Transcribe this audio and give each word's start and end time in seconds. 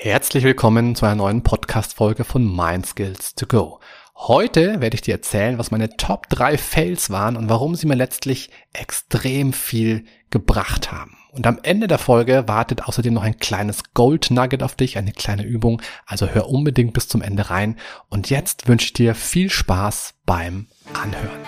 Herzlich 0.00 0.44
willkommen 0.44 0.94
zu 0.94 1.06
einer 1.06 1.16
neuen 1.16 1.42
Podcast-Folge 1.42 2.22
von 2.22 2.44
Mind 2.44 2.86
Skills 2.86 3.34
to 3.34 3.46
Go. 3.46 3.80
Heute 4.14 4.80
werde 4.80 4.94
ich 4.94 5.00
dir 5.00 5.14
erzählen, 5.14 5.58
was 5.58 5.72
meine 5.72 5.96
Top 5.96 6.28
3 6.28 6.56
Fails 6.56 7.10
waren 7.10 7.36
und 7.36 7.48
warum 7.48 7.74
sie 7.74 7.88
mir 7.88 7.96
letztlich 7.96 8.50
extrem 8.72 9.52
viel 9.52 10.04
gebracht 10.30 10.92
haben. 10.92 11.18
Und 11.32 11.48
am 11.48 11.58
Ende 11.64 11.88
der 11.88 11.98
Folge 11.98 12.46
wartet 12.46 12.84
außerdem 12.84 13.12
noch 13.12 13.24
ein 13.24 13.38
kleines 13.38 13.92
Gold 13.92 14.30
Nugget 14.30 14.62
auf 14.62 14.76
dich, 14.76 14.98
eine 14.98 15.10
kleine 15.10 15.42
Übung. 15.42 15.82
Also 16.06 16.28
hör 16.28 16.48
unbedingt 16.48 16.92
bis 16.92 17.08
zum 17.08 17.20
Ende 17.20 17.50
rein. 17.50 17.74
Und 18.08 18.30
jetzt 18.30 18.68
wünsche 18.68 18.86
ich 18.86 18.92
dir 18.92 19.16
viel 19.16 19.50
Spaß 19.50 20.14
beim 20.24 20.68
Anhören. 20.94 21.40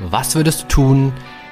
Was 0.00 0.34
würdest 0.34 0.64
du 0.64 0.66
tun, 0.66 1.12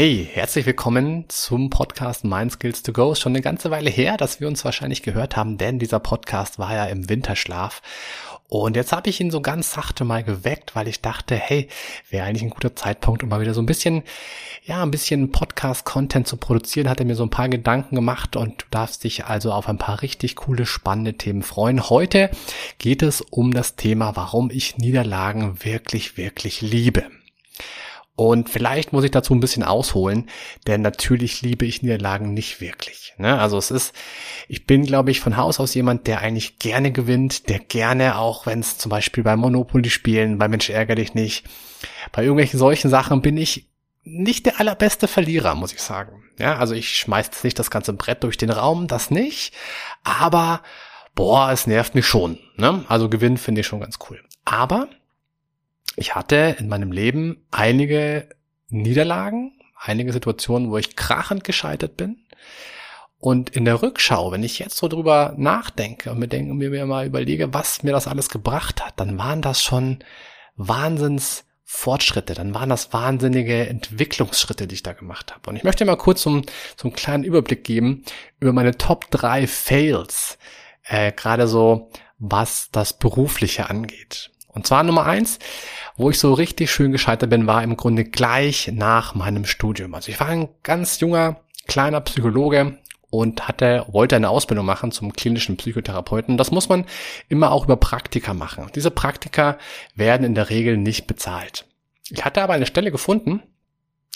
Hey, 0.00 0.30
herzlich 0.32 0.64
willkommen 0.64 1.24
zum 1.26 1.70
Podcast 1.70 2.24
Mind 2.24 2.52
Skills 2.52 2.84
to 2.84 2.92
Go. 2.92 3.10
Ist 3.10 3.18
schon 3.18 3.32
eine 3.32 3.42
ganze 3.42 3.72
Weile 3.72 3.90
her, 3.90 4.16
dass 4.16 4.38
wir 4.38 4.46
uns 4.46 4.64
wahrscheinlich 4.64 5.02
gehört 5.02 5.36
haben, 5.36 5.58
denn 5.58 5.80
dieser 5.80 5.98
Podcast 5.98 6.60
war 6.60 6.72
ja 6.72 6.84
im 6.84 7.08
Winterschlaf. 7.08 7.82
Und 8.46 8.76
jetzt 8.76 8.92
habe 8.92 9.10
ich 9.10 9.20
ihn 9.20 9.32
so 9.32 9.40
ganz 9.40 9.72
sachte 9.72 10.04
mal 10.04 10.22
geweckt, 10.22 10.76
weil 10.76 10.86
ich 10.86 11.02
dachte, 11.02 11.34
hey, 11.34 11.66
wäre 12.10 12.26
eigentlich 12.26 12.44
ein 12.44 12.50
guter 12.50 12.76
Zeitpunkt, 12.76 13.24
um 13.24 13.28
mal 13.28 13.40
wieder 13.40 13.54
so 13.54 13.60
ein 13.60 13.66
bisschen, 13.66 14.04
ja, 14.64 14.84
ein 14.84 14.92
bisschen 14.92 15.32
Podcast-Content 15.32 16.28
zu 16.28 16.36
produzieren. 16.36 16.88
Hat 16.88 17.00
er 17.00 17.06
mir 17.06 17.16
so 17.16 17.24
ein 17.24 17.30
paar 17.30 17.48
Gedanken 17.48 17.96
gemacht 17.96 18.36
und 18.36 18.62
du 18.62 18.66
darfst 18.70 19.02
dich 19.02 19.24
also 19.24 19.50
auf 19.50 19.68
ein 19.68 19.78
paar 19.78 20.00
richtig 20.02 20.36
coole, 20.36 20.64
spannende 20.64 21.14
Themen 21.14 21.42
freuen. 21.42 21.90
Heute 21.90 22.30
geht 22.78 23.02
es 23.02 23.20
um 23.20 23.52
das 23.52 23.74
Thema, 23.74 24.14
warum 24.14 24.52
ich 24.52 24.78
Niederlagen 24.78 25.64
wirklich, 25.64 26.16
wirklich 26.16 26.60
liebe. 26.60 27.06
Und 28.18 28.50
vielleicht 28.50 28.92
muss 28.92 29.04
ich 29.04 29.12
dazu 29.12 29.32
ein 29.32 29.38
bisschen 29.38 29.62
ausholen, 29.62 30.28
denn 30.66 30.82
natürlich 30.82 31.40
liebe 31.40 31.64
ich 31.64 31.82
Niederlagen 31.82 32.34
nicht 32.34 32.60
wirklich. 32.60 33.14
Ne? 33.16 33.38
Also 33.38 33.56
es 33.58 33.70
ist, 33.70 33.94
ich 34.48 34.66
bin, 34.66 34.84
glaube 34.84 35.12
ich, 35.12 35.20
von 35.20 35.36
Haus 35.36 35.60
aus 35.60 35.72
jemand, 35.74 36.08
der 36.08 36.20
eigentlich 36.20 36.58
gerne 36.58 36.90
gewinnt, 36.90 37.48
der 37.48 37.60
gerne, 37.60 38.18
auch 38.18 38.44
wenn 38.44 38.58
es 38.58 38.76
zum 38.76 38.90
Beispiel 38.90 39.22
bei 39.22 39.36
Monopoly 39.36 39.88
spielen, 39.88 40.36
bei 40.36 40.48
Mensch 40.48 40.68
ärger 40.68 40.96
dich 40.96 41.14
nicht, 41.14 41.46
bei 42.10 42.22
irgendwelchen 42.22 42.58
solchen 42.58 42.90
Sachen 42.90 43.22
bin 43.22 43.36
ich 43.36 43.68
nicht 44.02 44.46
der 44.46 44.58
allerbeste 44.58 45.06
Verlierer, 45.06 45.54
muss 45.54 45.72
ich 45.72 45.80
sagen. 45.80 46.24
Ja, 46.40 46.56
also 46.56 46.74
ich 46.74 46.96
schmeiß 46.98 47.26
jetzt 47.26 47.44
nicht 47.44 47.60
das 47.60 47.70
ganze 47.70 47.92
Brett 47.92 48.24
durch 48.24 48.36
den 48.36 48.50
Raum, 48.50 48.88
das 48.88 49.12
nicht, 49.12 49.54
aber 50.02 50.64
boah, 51.14 51.52
es 51.52 51.68
nervt 51.68 51.94
mich 51.94 52.08
schon. 52.08 52.40
Ne? 52.56 52.84
Also 52.88 53.08
Gewinn 53.08 53.36
finde 53.36 53.60
ich 53.60 53.68
schon 53.68 53.78
ganz 53.78 54.00
cool. 54.10 54.20
Aber 54.44 54.88
ich 55.98 56.14
hatte 56.14 56.56
in 56.58 56.68
meinem 56.68 56.92
Leben 56.92 57.44
einige 57.50 58.28
Niederlagen, 58.68 59.52
einige 59.76 60.12
Situationen, 60.12 60.70
wo 60.70 60.78
ich 60.78 60.96
krachend 60.96 61.44
gescheitert 61.44 61.96
bin. 61.96 62.24
Und 63.18 63.50
in 63.50 63.64
der 63.64 63.82
Rückschau, 63.82 64.30
wenn 64.30 64.44
ich 64.44 64.60
jetzt 64.60 64.76
so 64.76 64.86
drüber 64.86 65.34
nachdenke 65.36 66.12
und 66.12 66.20
mir, 66.20 66.28
denke, 66.28 66.54
mir 66.54 66.86
mal 66.86 67.06
überlege, 67.06 67.52
was 67.52 67.82
mir 67.82 67.90
das 67.90 68.06
alles 68.06 68.28
gebracht 68.28 68.84
hat, 68.84 69.00
dann 69.00 69.18
waren 69.18 69.42
das 69.42 69.60
schon 69.60 69.98
Wahnsinns 70.56 71.44
Fortschritte, 71.70 72.32
dann 72.32 72.54
waren 72.54 72.70
das 72.70 72.94
wahnsinnige 72.94 73.68
Entwicklungsschritte, 73.68 74.66
die 74.66 74.76
ich 74.76 74.82
da 74.82 74.94
gemacht 74.94 75.34
habe. 75.34 75.50
Und 75.50 75.56
ich 75.56 75.64
möchte 75.64 75.84
mal 75.84 75.96
kurz 75.96 76.22
so, 76.22 76.30
so 76.76 76.84
einen 76.84 76.94
kleinen 76.94 77.24
Überblick 77.24 77.62
geben 77.62 78.04
über 78.40 78.54
meine 78.54 78.78
Top 78.78 79.10
3 79.10 79.46
Fails, 79.46 80.38
äh, 80.84 81.12
gerade 81.12 81.46
so 81.46 81.90
was 82.18 82.70
das 82.72 82.98
Berufliche 82.98 83.68
angeht. 83.68 84.30
Und 84.58 84.66
zwar 84.66 84.82
Nummer 84.82 85.06
eins, 85.06 85.38
wo 85.96 86.10
ich 86.10 86.18
so 86.18 86.34
richtig 86.34 86.72
schön 86.72 86.90
gescheitert 86.90 87.30
bin, 87.30 87.46
war 87.46 87.62
im 87.62 87.76
Grunde 87.76 88.04
gleich 88.04 88.72
nach 88.74 89.14
meinem 89.14 89.44
Studium. 89.44 89.94
Also 89.94 90.10
ich 90.10 90.18
war 90.18 90.26
ein 90.26 90.48
ganz 90.64 90.98
junger, 90.98 91.36
kleiner 91.68 92.00
Psychologe 92.00 92.76
und 93.08 93.46
hatte, 93.46 93.86
wollte 93.92 94.16
eine 94.16 94.28
Ausbildung 94.28 94.66
machen 94.66 94.90
zum 94.90 95.12
klinischen 95.12 95.56
Psychotherapeuten. 95.56 96.36
Das 96.36 96.50
muss 96.50 96.68
man 96.68 96.86
immer 97.28 97.52
auch 97.52 97.66
über 97.66 97.76
Praktika 97.76 98.34
machen. 98.34 98.66
Diese 98.74 98.90
Praktika 98.90 99.58
werden 99.94 100.26
in 100.26 100.34
der 100.34 100.50
Regel 100.50 100.76
nicht 100.76 101.06
bezahlt. 101.06 101.64
Ich 102.10 102.24
hatte 102.24 102.42
aber 102.42 102.54
eine 102.54 102.66
Stelle 102.66 102.90
gefunden, 102.90 103.44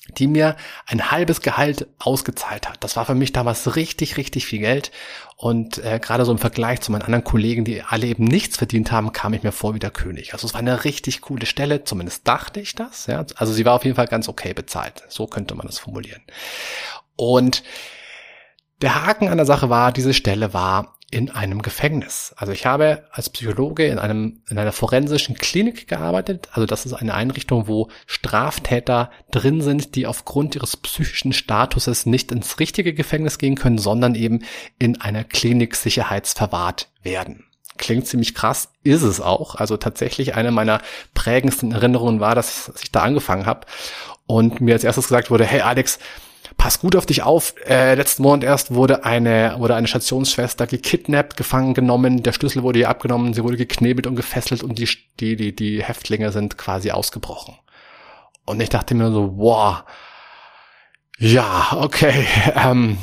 die 0.08 0.26
mir 0.26 0.56
ein 0.86 1.10
halbes 1.10 1.42
Gehalt 1.42 1.86
ausgezahlt 1.98 2.68
hat. 2.68 2.82
Das 2.82 2.96
war 2.96 3.06
für 3.06 3.14
mich 3.14 3.32
damals 3.32 3.76
richtig, 3.76 4.16
richtig 4.16 4.46
viel 4.46 4.58
Geld. 4.58 4.90
Und 5.36 5.78
äh, 5.78 6.00
gerade 6.00 6.24
so 6.24 6.32
im 6.32 6.38
Vergleich 6.38 6.80
zu 6.80 6.90
meinen 6.90 7.02
anderen 7.02 7.24
Kollegen, 7.24 7.64
die 7.64 7.82
alle 7.82 8.06
eben 8.06 8.24
nichts 8.24 8.56
verdient 8.56 8.90
haben, 8.90 9.12
kam 9.12 9.32
ich 9.32 9.42
mir 9.42 9.52
vor 9.52 9.74
wie 9.74 9.78
der 9.78 9.90
König. 9.90 10.32
Also 10.32 10.46
es 10.46 10.54
war 10.54 10.60
eine 10.60 10.84
richtig 10.84 11.20
coole 11.20 11.46
Stelle, 11.46 11.84
zumindest 11.84 12.26
dachte 12.26 12.60
ich 12.60 12.74
das. 12.74 13.06
Ja? 13.06 13.24
Also 13.36 13.52
sie 13.52 13.64
war 13.64 13.74
auf 13.74 13.84
jeden 13.84 13.96
Fall 13.96 14.08
ganz 14.08 14.28
okay 14.28 14.54
bezahlt. 14.54 15.04
So 15.08 15.26
könnte 15.26 15.54
man 15.54 15.66
das 15.66 15.78
formulieren. 15.78 16.22
Und 17.16 17.62
der 18.80 19.06
Haken 19.06 19.28
an 19.28 19.36
der 19.36 19.46
Sache 19.46 19.70
war, 19.70 19.92
diese 19.92 20.14
Stelle 20.14 20.52
war 20.52 20.96
in 21.12 21.30
einem 21.30 21.60
Gefängnis. 21.60 22.34
Also 22.36 22.52
ich 22.54 22.64
habe 22.64 23.04
als 23.12 23.28
Psychologe 23.28 23.86
in 23.86 23.98
einem, 23.98 24.40
in 24.48 24.58
einer 24.58 24.72
forensischen 24.72 25.36
Klinik 25.36 25.86
gearbeitet. 25.86 26.48
Also 26.52 26.64
das 26.64 26.86
ist 26.86 26.94
eine 26.94 27.12
Einrichtung, 27.14 27.68
wo 27.68 27.88
Straftäter 28.06 29.10
drin 29.30 29.60
sind, 29.60 29.94
die 29.94 30.06
aufgrund 30.06 30.54
ihres 30.54 30.76
psychischen 30.78 31.34
Statuses 31.34 32.06
nicht 32.06 32.32
ins 32.32 32.58
richtige 32.58 32.94
Gefängnis 32.94 33.36
gehen 33.36 33.56
können, 33.56 33.76
sondern 33.76 34.14
eben 34.14 34.40
in 34.78 35.02
einer 35.02 35.22
Klinik 35.22 35.76
sicherheitsverwahrt 35.76 36.88
werden. 37.02 37.44
Klingt 37.76 38.06
ziemlich 38.06 38.34
krass, 38.34 38.70
ist 38.82 39.02
es 39.02 39.20
auch. 39.20 39.54
Also 39.54 39.76
tatsächlich 39.76 40.34
eine 40.34 40.50
meiner 40.50 40.80
prägendsten 41.12 41.72
Erinnerungen 41.72 42.20
war, 42.20 42.34
dass 42.34 42.72
ich 42.82 42.90
da 42.90 43.02
angefangen 43.02 43.44
habe 43.44 43.66
und 44.26 44.62
mir 44.62 44.74
als 44.74 44.84
erstes 44.84 45.08
gesagt 45.08 45.30
wurde, 45.30 45.44
hey 45.44 45.60
Alex, 45.60 45.98
pass 46.56 46.80
gut 46.80 46.96
auf 46.96 47.06
dich 47.06 47.22
auf. 47.22 47.54
Äh, 47.66 47.94
letzten 47.94 48.22
Monat 48.22 48.44
erst 48.44 48.74
wurde 48.74 49.04
eine, 49.04 49.56
wurde 49.58 49.74
eine 49.74 49.86
Stationsschwester 49.86 50.66
gekidnappt, 50.66 51.36
gefangen 51.36 51.74
genommen, 51.74 52.22
der 52.22 52.32
Schlüssel 52.32 52.62
wurde 52.62 52.80
ihr 52.80 52.88
abgenommen, 52.88 53.34
sie 53.34 53.44
wurde 53.44 53.56
geknebelt 53.56 54.06
und 54.06 54.16
gefesselt 54.16 54.62
und 54.62 54.78
die, 54.78 54.88
die, 55.20 55.36
die, 55.36 55.54
die 55.54 55.82
Häftlinge 55.82 56.32
sind 56.32 56.58
quasi 56.58 56.90
ausgebrochen. 56.90 57.56
Und 58.44 58.60
ich 58.60 58.68
dachte 58.68 58.94
mir 58.94 59.10
so, 59.12 59.36
wow, 59.36 59.84
ja, 61.18 61.68
okay, 61.72 62.26
ähm, 62.54 62.98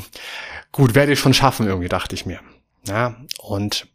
gut, 0.72 0.94
werde 0.94 1.12
ich 1.12 1.18
schon 1.18 1.34
schaffen, 1.34 1.66
irgendwie, 1.66 1.88
dachte 1.88 2.14
ich 2.14 2.26
mir. 2.26 2.40
Ja, 2.86 3.16
und 3.38 3.86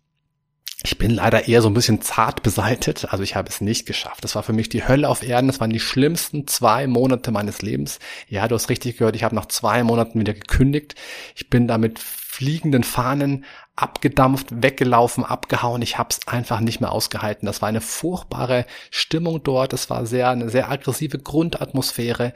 ich 0.84 0.98
bin 0.98 1.12
leider 1.12 1.48
eher 1.48 1.62
so 1.62 1.70
ein 1.70 1.74
bisschen 1.74 2.02
zart 2.02 2.44
beseitet, 2.44 3.08
also 3.10 3.24
ich 3.24 3.36
habe 3.36 3.50
es 3.50 3.62
nicht 3.62 3.86
geschafft. 3.86 4.24
Das 4.24 4.36
war 4.36 4.44
für 4.44 4.54
mich 4.54 4.70
die 4.70 4.88
Hölle 4.88 5.10
auf 5.10 5.24
Erden, 5.24 5.48
das 5.48 5.60
waren 5.60 5.70
die 5.70 5.80
schlimmsten 5.80 6.48
zwei 6.48 6.86
Monate 6.86 7.32
meines 7.32 7.62
Lebens. 7.62 8.00
Ja, 8.28 8.48
du 8.48 8.56
hast 8.56 8.70
richtig 8.70 8.98
gehört, 8.98 9.16
ich 9.16 9.24
habe 9.24 9.36
nach 9.36 9.48
zwei 9.48 9.84
Monaten 9.84 10.20
wieder 10.20 10.34
gekündigt. 10.34 10.96
Ich 11.36 11.50
bin 11.50 11.68
da 11.68 11.78
mit 11.78 12.00
fliegenden 12.00 12.84
Fahnen 12.84 13.46
abgedampft, 13.78 14.48
weggelaufen, 14.52 15.24
abgehauen. 15.24 15.82
Ich 15.82 15.98
habe 15.98 16.10
es 16.12 16.28
einfach 16.28 16.60
nicht 16.60 16.82
mehr 16.82 16.92
ausgehalten. 16.92 17.46
Das 17.46 17.62
war 17.62 17.70
eine 17.70 17.82
furchtbare 17.82 18.66
Stimmung 18.92 19.42
dort. 19.44 19.72
Es 19.74 19.90
war 19.90 20.06
sehr 20.06 20.30
eine 20.30 20.50
sehr 20.50 20.70
aggressive 20.70 21.18
Grundatmosphäre. 21.18 22.34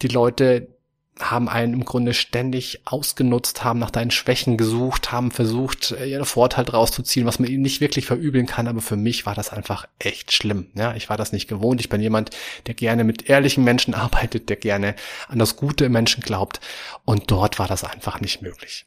Die 0.00 0.08
Leute 0.08 0.75
haben 1.18 1.48
einen 1.48 1.72
im 1.72 1.84
Grunde 1.84 2.12
ständig 2.12 2.80
ausgenutzt, 2.84 3.64
haben 3.64 3.78
nach 3.78 3.90
deinen 3.90 4.10
Schwächen 4.10 4.56
gesucht, 4.56 5.12
haben 5.12 5.30
versucht, 5.30 5.92
äh, 5.92 6.06
ihren 6.06 6.26
Vorteil 6.26 6.64
draus 6.64 6.92
zu 6.92 7.02
ziehen, 7.02 7.26
was 7.26 7.38
man 7.38 7.50
ihnen 7.50 7.62
nicht 7.62 7.80
wirklich 7.80 8.06
verübeln 8.06 8.46
kann, 8.46 8.68
aber 8.68 8.80
für 8.82 8.96
mich 8.96 9.24
war 9.24 9.34
das 9.34 9.50
einfach 9.50 9.86
echt 9.98 10.32
schlimm. 10.32 10.68
Ja, 10.74 10.94
ich 10.94 11.08
war 11.08 11.16
das 11.16 11.32
nicht 11.32 11.48
gewohnt. 11.48 11.80
Ich 11.80 11.88
bin 11.88 12.02
jemand, 12.02 12.30
der 12.66 12.74
gerne 12.74 13.04
mit 13.04 13.28
ehrlichen 13.28 13.64
Menschen 13.64 13.94
arbeitet, 13.94 14.48
der 14.48 14.56
gerne 14.56 14.94
an 15.28 15.38
das 15.38 15.56
Gute 15.56 15.86
im 15.86 15.92
Menschen 15.92 16.22
glaubt 16.22 16.60
und 17.04 17.30
dort 17.30 17.58
war 17.58 17.68
das 17.68 17.84
einfach 17.84 18.20
nicht 18.20 18.42
möglich. 18.42 18.86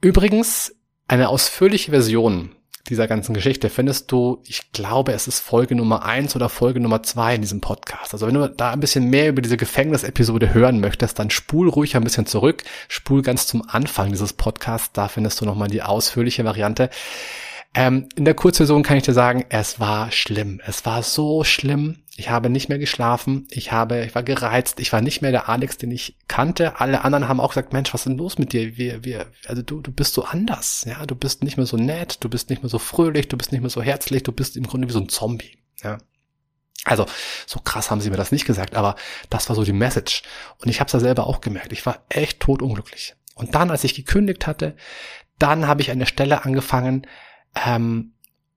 Übrigens, 0.00 0.74
eine 1.08 1.28
ausführliche 1.28 1.90
Version 1.90 2.54
dieser 2.88 3.06
ganzen 3.06 3.32
Geschichte 3.32 3.70
findest 3.70 4.10
du, 4.10 4.42
ich 4.46 4.72
glaube, 4.72 5.12
es 5.12 5.28
ist 5.28 5.40
Folge 5.40 5.74
Nummer 5.74 6.04
eins 6.04 6.34
oder 6.34 6.48
Folge 6.48 6.80
Nummer 6.80 7.02
zwei 7.02 7.34
in 7.36 7.40
diesem 7.40 7.60
Podcast. 7.60 8.12
Also 8.12 8.26
wenn 8.26 8.34
du 8.34 8.48
da 8.48 8.72
ein 8.72 8.80
bisschen 8.80 9.08
mehr 9.08 9.28
über 9.28 9.40
diese 9.40 9.56
Gefängnisepisode 9.56 10.52
hören 10.52 10.80
möchtest, 10.80 11.18
dann 11.18 11.30
spul 11.30 11.68
ruhig 11.68 11.96
ein 11.96 12.04
bisschen 12.04 12.26
zurück, 12.26 12.64
spul 12.88 13.22
ganz 13.22 13.46
zum 13.46 13.62
Anfang 13.68 14.10
dieses 14.10 14.32
Podcasts, 14.32 14.90
da 14.92 15.08
findest 15.08 15.40
du 15.40 15.44
nochmal 15.44 15.68
die 15.68 15.82
ausführliche 15.82 16.44
Variante. 16.44 16.90
Ähm, 17.74 18.08
in 18.16 18.24
der 18.24 18.34
Kurzversion 18.34 18.82
kann 18.82 18.98
ich 18.98 19.04
dir 19.04 19.14
sagen, 19.14 19.44
es 19.48 19.80
war 19.80 20.10
schlimm. 20.10 20.60
Es 20.66 20.84
war 20.84 21.02
so 21.02 21.44
schlimm. 21.44 22.01
Ich 22.14 22.28
habe 22.28 22.50
nicht 22.50 22.68
mehr 22.68 22.78
geschlafen. 22.78 23.46
Ich 23.50 23.72
habe, 23.72 24.04
ich 24.04 24.14
war 24.14 24.22
gereizt. 24.22 24.80
Ich 24.80 24.92
war 24.92 25.00
nicht 25.00 25.22
mehr 25.22 25.30
der 25.30 25.48
Alex, 25.48 25.78
den 25.78 25.90
ich 25.90 26.16
kannte. 26.28 26.78
Alle 26.78 27.04
anderen 27.04 27.26
haben 27.26 27.40
auch 27.40 27.50
gesagt, 27.50 27.72
Mensch, 27.72 27.94
was 27.94 28.02
ist 28.02 28.08
denn 28.08 28.18
los 28.18 28.38
mit 28.38 28.52
dir? 28.52 28.76
Wir, 28.76 29.02
wir, 29.02 29.26
also 29.46 29.62
du, 29.62 29.80
du 29.80 29.90
bist 29.92 30.12
so 30.12 30.24
anders. 30.24 30.84
Ja, 30.86 31.06
du 31.06 31.14
bist 31.14 31.42
nicht 31.42 31.56
mehr 31.56 31.64
so 31.64 31.78
nett. 31.78 32.18
Du 32.20 32.28
bist 32.28 32.50
nicht 32.50 32.62
mehr 32.62 32.68
so 32.68 32.78
fröhlich. 32.78 33.28
Du 33.28 33.38
bist 33.38 33.50
nicht 33.50 33.62
mehr 33.62 33.70
so 33.70 33.80
herzlich. 33.80 34.22
Du 34.24 34.32
bist 34.32 34.58
im 34.58 34.66
Grunde 34.66 34.88
wie 34.88 34.92
so 34.92 35.00
ein 35.00 35.08
Zombie. 35.08 35.56
Ja. 35.82 35.98
Also, 36.84 37.06
so 37.46 37.60
krass 37.60 37.90
haben 37.90 38.00
sie 38.00 38.10
mir 38.10 38.16
das 38.16 38.32
nicht 38.32 38.44
gesagt, 38.44 38.74
aber 38.74 38.96
das 39.30 39.48
war 39.48 39.56
so 39.56 39.64
die 39.64 39.72
Message. 39.72 40.22
Und 40.58 40.68
ich 40.68 40.80
habe 40.80 40.88
es 40.88 40.92
ja 40.92 41.00
selber 41.00 41.26
auch 41.26 41.40
gemerkt. 41.40 41.72
Ich 41.72 41.86
war 41.86 42.04
echt 42.08 42.40
totunglücklich. 42.40 43.14
Und 43.34 43.54
dann, 43.54 43.70
als 43.70 43.84
ich 43.84 43.94
gekündigt 43.94 44.46
hatte, 44.46 44.76
dann 45.38 45.66
habe 45.66 45.80
ich 45.80 45.90
eine 45.90 46.06
Stelle 46.06 46.44
angefangen, 46.44 47.06
ähm, 47.66 48.14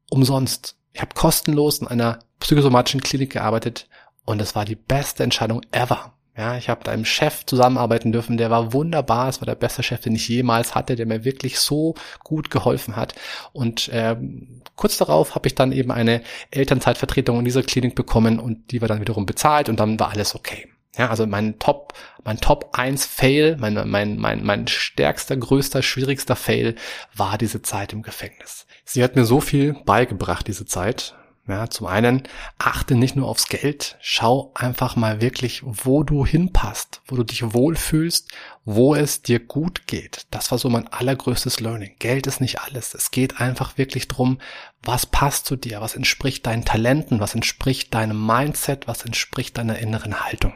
umsonst. 0.10 0.76
Ich 0.92 1.02
habe 1.02 1.14
kostenlos 1.14 1.80
in 1.80 1.88
einer 1.88 2.20
psychosomatischen 2.40 3.02
Klinik 3.02 3.32
gearbeitet 3.32 3.88
und 4.26 4.42
es 4.42 4.56
war 4.56 4.66
die 4.66 4.76
beste 4.76 5.24
Entscheidung 5.24 5.62
ever. 5.72 6.14
Ja, 6.38 6.58
ich 6.58 6.68
habe 6.68 6.84
da 6.84 6.92
einem 6.92 7.06
Chef 7.06 7.46
zusammenarbeiten 7.46 8.12
dürfen, 8.12 8.36
der 8.36 8.50
war 8.50 8.74
wunderbar, 8.74 9.30
es 9.30 9.40
war 9.40 9.46
der 9.46 9.56
beste 9.56 9.84
Chef, 9.84 10.02
den 10.02 10.16
ich 10.16 10.28
jemals 10.28 10.76
hatte, 10.76 10.98
der 10.98 11.06
mir 11.06 11.24
wirklich 11.24 11.60
so 11.60 11.96
gut 12.26 12.52
geholfen 12.52 12.98
hat. 12.98 13.16
Und 13.54 13.90
ähm, 13.94 14.62
kurz 14.76 14.98
darauf 14.98 15.36
habe 15.36 15.48
ich 15.48 15.56
dann 15.56 15.72
eben 15.72 15.92
eine 15.92 16.22
Elternzeitvertretung 16.52 17.40
in 17.40 17.46
dieser 17.46 17.64
Klinik 17.64 17.96
bekommen 17.96 18.40
und 18.40 18.72
die 18.72 18.82
war 18.82 18.90
dann 18.90 19.00
wiederum 19.00 19.26
bezahlt 19.26 19.70
und 19.70 19.80
dann 19.80 19.98
war 19.98 20.10
alles 20.10 20.36
okay. 20.36 20.68
Ja, 20.98 21.10
also 21.10 21.26
mein 21.26 21.58
Top, 21.60 21.94
mein 22.24 22.38
Top 22.38 22.70
1 22.74 23.06
Fail, 23.06 23.56
mein, 23.58 23.74
mein, 23.90 24.18
mein, 24.18 24.44
mein 24.44 24.68
stärkster, 24.68 25.38
größter, 25.38 25.82
schwierigster 25.84 26.36
Fail 26.36 26.76
war 27.14 27.38
diese 27.38 27.62
Zeit 27.62 27.94
im 27.94 28.02
Gefängnis. 28.02 28.66
Sie 28.84 29.04
hat 29.04 29.16
mir 29.16 29.26
so 29.26 29.40
viel 29.40 29.74
beigebracht, 29.86 30.48
diese 30.48 30.66
Zeit. 30.66 31.16
Ja, 31.48 31.70
zum 31.70 31.86
einen 31.86 32.24
achte 32.58 32.96
nicht 32.96 33.16
nur 33.16 33.28
aufs 33.28 33.50
Geld, 33.50 33.98
schau 34.02 34.52
einfach 34.56 34.96
mal 34.96 35.22
wirklich, 35.22 35.62
wo 35.64 36.04
du 36.04 36.26
hinpasst, 36.26 37.02
wo 37.06 37.16
du 37.16 37.24
dich 37.24 37.54
wohlfühlst, 37.54 38.32
wo 38.64 38.96
es 38.96 39.22
dir 39.22 39.40
gut 39.40 39.86
geht. 39.86 40.26
Das 40.32 40.50
war 40.50 40.58
so 40.58 40.70
mein 40.70 40.88
allergrößtes 40.88 41.60
Learning. 41.60 41.96
Geld 42.00 42.26
ist 42.26 42.42
nicht 42.42 42.62
alles. 42.62 42.96
Es 42.96 43.12
geht 43.12 43.40
einfach 43.40 43.78
wirklich 43.78 44.08
drum, 44.08 44.40
was 44.82 45.06
passt 45.06 45.46
zu 45.46 45.56
dir, 45.56 45.82
was 45.82 45.96
entspricht 45.96 46.48
deinen 46.48 46.66
Talenten, 46.66 47.20
was 47.20 47.36
entspricht 47.36 47.94
deinem 47.94 48.26
Mindset, 48.26 48.88
was 48.88 49.06
entspricht 49.06 49.56
deiner 49.60 49.78
inneren 49.78 50.26
Haltung. 50.26 50.54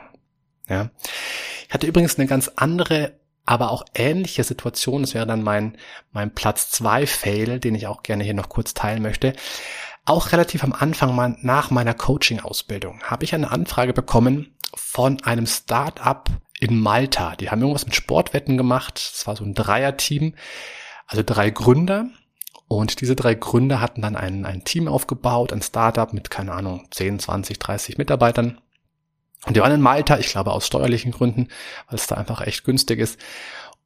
Ja. 0.67 0.89
Ich 1.67 1.73
hatte 1.73 1.85
übrigens 1.85 2.17
eine 2.17 2.27
ganz 2.27 2.51
andere, 2.55 3.19
aber 3.45 3.69
auch 3.69 3.85
ähnliche 3.93 4.43
Situation. 4.43 5.03
Das 5.03 5.13
wäre 5.13 5.27
dann 5.27 5.43
mein, 5.43 5.77
mein 6.11 6.33
Platz 6.33 6.71
zwei 6.71 7.05
Fail, 7.05 7.59
den 7.59 7.75
ich 7.75 7.85
auch 7.85 8.01
gerne 8.01 8.23
hier 8.23 8.33
noch 8.33 8.49
kurz 8.49 8.73
teilen 8.73 9.03
möchte. 9.03 9.35
Auch 10.09 10.31
relativ 10.31 10.63
am 10.63 10.73
Anfang 10.73 11.37
nach 11.43 11.69
meiner 11.69 11.93
Coaching-Ausbildung 11.93 13.03
habe 13.03 13.25
ich 13.25 13.35
eine 13.35 13.51
Anfrage 13.51 13.93
bekommen 13.93 14.55
von 14.73 15.21
einem 15.21 15.45
Start-up 15.45 16.31
in 16.59 16.79
Malta. 16.79 17.35
Die 17.35 17.51
haben 17.51 17.61
irgendwas 17.61 17.85
mit 17.85 17.93
Sportwetten 17.93 18.57
gemacht. 18.57 18.97
Es 18.97 19.27
war 19.27 19.35
so 19.35 19.43
ein 19.43 19.53
Dreier-Team, 19.53 20.33
also 21.05 21.21
drei 21.23 21.51
Gründer. 21.51 22.07
Und 22.67 23.01
diese 23.01 23.15
drei 23.15 23.35
Gründer 23.35 23.81
hatten 23.81 24.01
dann 24.01 24.15
ein, 24.15 24.47
ein 24.47 24.63
Team 24.63 24.87
aufgebaut, 24.87 25.53
ein 25.53 25.61
Startup 25.61 26.11
mit, 26.11 26.31
keine 26.31 26.53
Ahnung, 26.53 26.87
10, 26.89 27.19
20, 27.19 27.59
30 27.59 27.99
Mitarbeitern. 27.99 28.59
Und 29.45 29.55
die 29.55 29.61
waren 29.61 29.73
in 29.73 29.81
Malta, 29.81 30.17
ich 30.17 30.29
glaube 30.29 30.53
aus 30.53 30.65
steuerlichen 30.65 31.11
Gründen, 31.11 31.49
weil 31.87 31.99
es 31.99 32.07
da 32.07 32.15
einfach 32.15 32.41
echt 32.41 32.63
günstig 32.63 32.97
ist. 32.97 33.19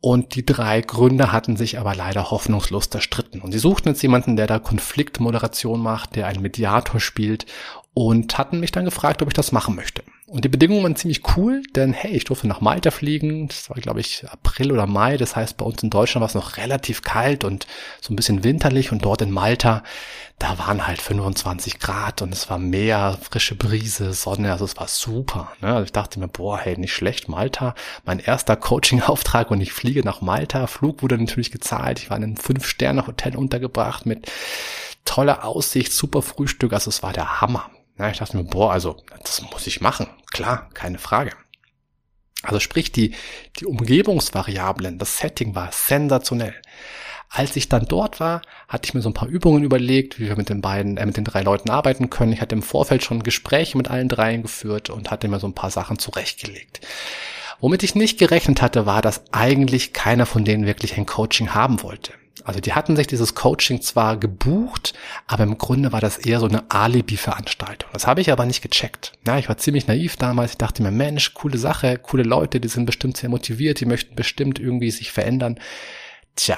Und 0.05 0.35
die 0.35 0.45
drei 0.45 0.81
Gründer 0.81 1.31
hatten 1.31 1.55
sich 1.55 1.79
aber 1.79 1.95
leider 1.95 2.29
hoffnungslos 2.29 2.89
zerstritten. 2.89 3.39
Und 3.39 3.53
sie 3.53 3.57
suchten 3.57 3.87
jetzt 3.87 4.01
jemanden, 4.01 4.35
der 4.35 4.47
da 4.47 4.59
Konfliktmoderation 4.59 5.79
macht, 5.79 6.17
der 6.17 6.27
einen 6.27 6.41
Mediator 6.41 6.99
spielt 6.99 7.45
und 7.93 8.37
hatten 8.37 8.59
mich 8.59 8.73
dann 8.73 8.83
gefragt, 8.83 9.21
ob 9.21 9.29
ich 9.29 9.33
das 9.33 9.53
machen 9.53 9.75
möchte. 9.75 10.03
Und 10.33 10.43
die 10.43 10.49
Bedingungen 10.49 10.81
waren 10.81 10.95
ziemlich 10.95 11.21
cool, 11.37 11.61
denn 11.75 11.93
hey, 11.93 12.09
ich 12.09 12.23
durfte 12.23 12.47
nach 12.47 12.59
Malta 12.59 12.89
fliegen. 12.89 13.49
Das 13.49 13.69
war, 13.69 13.77
glaube 13.77 13.99
ich, 13.99 14.25
April 14.27 14.71
oder 14.71 14.87
Mai. 14.87 15.15
Das 15.17 15.35
heißt, 15.35 15.57
bei 15.57 15.63
uns 15.63 15.83
in 15.83 15.91
Deutschland 15.91 16.21
war 16.21 16.27
es 16.27 16.33
noch 16.33 16.57
relativ 16.57 17.03
kalt 17.03 17.43
und 17.43 17.67
so 18.01 18.11
ein 18.11 18.15
bisschen 18.15 18.43
winterlich. 18.43 18.91
Und 18.91 19.05
dort 19.05 19.21
in 19.21 19.29
Malta, 19.29 19.83
da 20.39 20.57
waren 20.57 20.87
halt 20.87 21.03
25 21.03 21.77
Grad 21.77 22.23
und 22.23 22.33
es 22.33 22.49
war 22.49 22.57
Meer, 22.57 23.19
frische 23.21 23.53
Brise, 23.53 24.11
Sonne. 24.13 24.51
Also 24.51 24.65
es 24.65 24.75
war 24.75 24.87
super. 24.87 25.51
Ne? 25.61 25.67
Also 25.67 25.83
ich 25.83 25.91
dachte 25.91 26.19
mir, 26.19 26.29
boah, 26.29 26.57
hey, 26.57 26.79
nicht 26.79 26.93
schlecht, 26.93 27.29
Malta. 27.29 27.75
Mein 28.03 28.17
erster 28.17 28.55
Coaching-Auftrag 28.55 29.51
und 29.51 29.61
ich 29.61 29.71
fliege 29.71 30.03
nach 30.03 30.21
Malta. 30.21 30.65
Flug 30.65 31.03
wurde 31.03 31.19
natürlich 31.19 31.51
gezahlt. 31.51 31.99
Ich 31.99 32.09
war 32.09 32.17
in 32.17 32.23
einem 32.23 32.37
Fünf-Sterne-Hotel 32.37 33.35
untergebracht 33.35 34.07
mit 34.07 34.31
toller 35.05 35.45
Aussicht, 35.45 35.93
super 35.93 36.23
Frühstück. 36.23 36.73
Also 36.73 36.89
es 36.89 37.03
war 37.03 37.13
der 37.13 37.39
Hammer. 37.39 37.69
Ja, 37.97 38.09
ich 38.09 38.17
dachte 38.17 38.37
mir, 38.37 38.43
boah, 38.43 38.71
also 38.71 38.97
das 39.21 39.41
muss 39.51 39.67
ich 39.67 39.81
machen. 39.81 40.07
Klar, 40.31 40.69
keine 40.73 40.97
Frage. 40.97 41.31
Also 42.41 42.59
sprich, 42.59 42.91
die, 42.91 43.13
die 43.59 43.65
Umgebungsvariablen, 43.65 44.99
das 44.99 45.17
Setting 45.17 45.55
war 45.55 45.71
sensationell. 45.71 46.55
Als 47.29 47.55
ich 47.55 47.69
dann 47.69 47.85
dort 47.87 48.19
war, 48.19 48.41
hatte 48.67 48.85
ich 48.85 48.93
mir 48.93 49.01
so 49.01 49.09
ein 49.09 49.15
paar 49.15 49.27
Übungen 49.27 49.63
überlegt, 49.63 50.19
wie 50.19 50.27
wir 50.27 50.35
mit 50.35 50.49
den 50.49 50.61
beiden, 50.61 50.97
äh, 50.97 51.05
mit 51.05 51.17
den 51.17 51.23
drei 51.23 51.41
Leuten 51.41 51.71
arbeiten 51.71 52.09
können. 52.09 52.33
Ich 52.33 52.41
hatte 52.41 52.53
im 52.53 52.61
Vorfeld 52.61 53.03
schon 53.03 53.23
Gespräche 53.23 53.77
mit 53.77 53.89
allen 53.89 54.09
dreien 54.09 54.43
geführt 54.43 54.89
und 54.89 55.09
hatte 55.09 55.27
mir 55.27 55.39
so 55.39 55.47
ein 55.47 55.55
paar 55.55 55.71
Sachen 55.71 55.97
zurechtgelegt. 55.97 56.81
Womit 57.59 57.81
ich 57.81 57.95
nicht 57.95 58.19
gerechnet 58.19 58.61
hatte, 58.61 58.85
war, 58.85 59.01
dass 59.01 59.23
eigentlich 59.31 59.93
keiner 59.93 60.25
von 60.25 60.45
denen 60.45 60.65
wirklich 60.65 60.97
ein 60.97 61.05
Coaching 61.05 61.55
haben 61.55 61.81
wollte. 61.81 62.13
Also 62.43 62.59
die 62.59 62.73
hatten 62.73 62.95
sich 62.95 63.07
dieses 63.07 63.35
Coaching 63.35 63.81
zwar 63.81 64.17
gebucht, 64.17 64.93
aber 65.27 65.43
im 65.43 65.57
Grunde 65.57 65.91
war 65.91 66.01
das 66.01 66.17
eher 66.17 66.39
so 66.39 66.47
eine 66.47 66.69
Alibi-Veranstaltung. 66.71 67.89
Das 67.93 68.07
habe 68.07 68.21
ich 68.21 68.31
aber 68.31 68.45
nicht 68.45 68.63
gecheckt. 68.63 69.13
Ja, 69.25 69.37
ich 69.37 69.49
war 69.49 69.57
ziemlich 69.57 69.87
naiv 69.87 70.17
damals. 70.17 70.51
Ich 70.51 70.57
dachte 70.57 70.81
mir, 70.81 70.91
Mensch, 70.91 71.35
coole 71.35 71.57
Sache, 71.57 71.99
coole 71.99 72.23
Leute, 72.23 72.59
die 72.59 72.67
sind 72.67 72.85
bestimmt 72.85 73.17
sehr 73.17 73.29
motiviert, 73.29 73.79
die 73.79 73.85
möchten 73.85 74.15
bestimmt 74.15 74.59
irgendwie 74.59 74.89
sich 74.89 75.11
verändern. 75.11 75.59
Tja, 76.35 76.57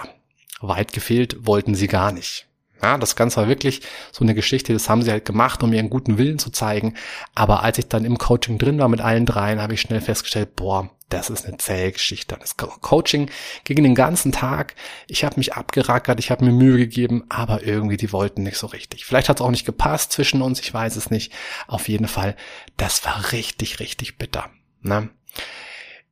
weit 0.61 0.93
gefehlt 0.93 1.45
wollten 1.45 1.75
sie 1.75 1.87
gar 1.87 2.13
nicht. 2.13 2.47
Ja, 2.81 2.97
das 2.97 3.15
Ganze 3.15 3.37
war 3.37 3.47
wirklich 3.47 3.81
so 4.11 4.23
eine 4.23 4.35
Geschichte, 4.35 4.73
das 4.73 4.89
haben 4.89 5.01
sie 5.01 5.11
halt 5.11 5.25
gemacht, 5.25 5.63
um 5.63 5.73
ihren 5.73 5.89
guten 5.89 6.17
Willen 6.17 6.39
zu 6.39 6.51
zeigen. 6.51 6.95
Aber 7.33 7.63
als 7.63 7.77
ich 7.77 7.87
dann 7.87 8.05
im 8.05 8.17
Coaching 8.17 8.57
drin 8.57 8.79
war 8.79 8.89
mit 8.89 9.01
allen 9.01 9.25
dreien, 9.25 9.61
habe 9.61 9.73
ich 9.73 9.81
schnell 9.81 10.01
festgestellt, 10.01 10.55
boah, 10.55 10.89
das 11.09 11.29
ist 11.29 11.45
eine 11.45 11.57
zähe 11.57 11.91
Geschichte. 11.91 12.35
Das 12.39 12.57
Coaching 12.57 13.29
ging 13.63 13.83
den 13.83 13.95
ganzen 13.95 14.31
Tag. 14.31 14.75
Ich 15.07 15.23
habe 15.23 15.37
mich 15.37 15.53
abgerackert, 15.53 16.19
ich 16.19 16.31
habe 16.31 16.45
mir 16.45 16.51
Mühe 16.51 16.77
gegeben, 16.77 17.25
aber 17.29 17.63
irgendwie 17.63 17.97
die 17.97 18.11
wollten 18.11 18.43
nicht 18.43 18.57
so 18.57 18.67
richtig. 18.67 19.05
Vielleicht 19.05 19.29
hat 19.29 19.37
es 19.37 19.41
auch 19.41 19.51
nicht 19.51 19.65
gepasst 19.65 20.11
zwischen 20.11 20.41
uns, 20.41 20.59
ich 20.59 20.73
weiß 20.73 20.95
es 20.95 21.11
nicht. 21.11 21.31
Auf 21.67 21.89
jeden 21.89 22.07
Fall, 22.07 22.35
das 22.77 23.05
war 23.05 23.31
richtig, 23.31 23.79
richtig 23.79 24.17
bitter. 24.17 24.49
Ne? 24.81 25.09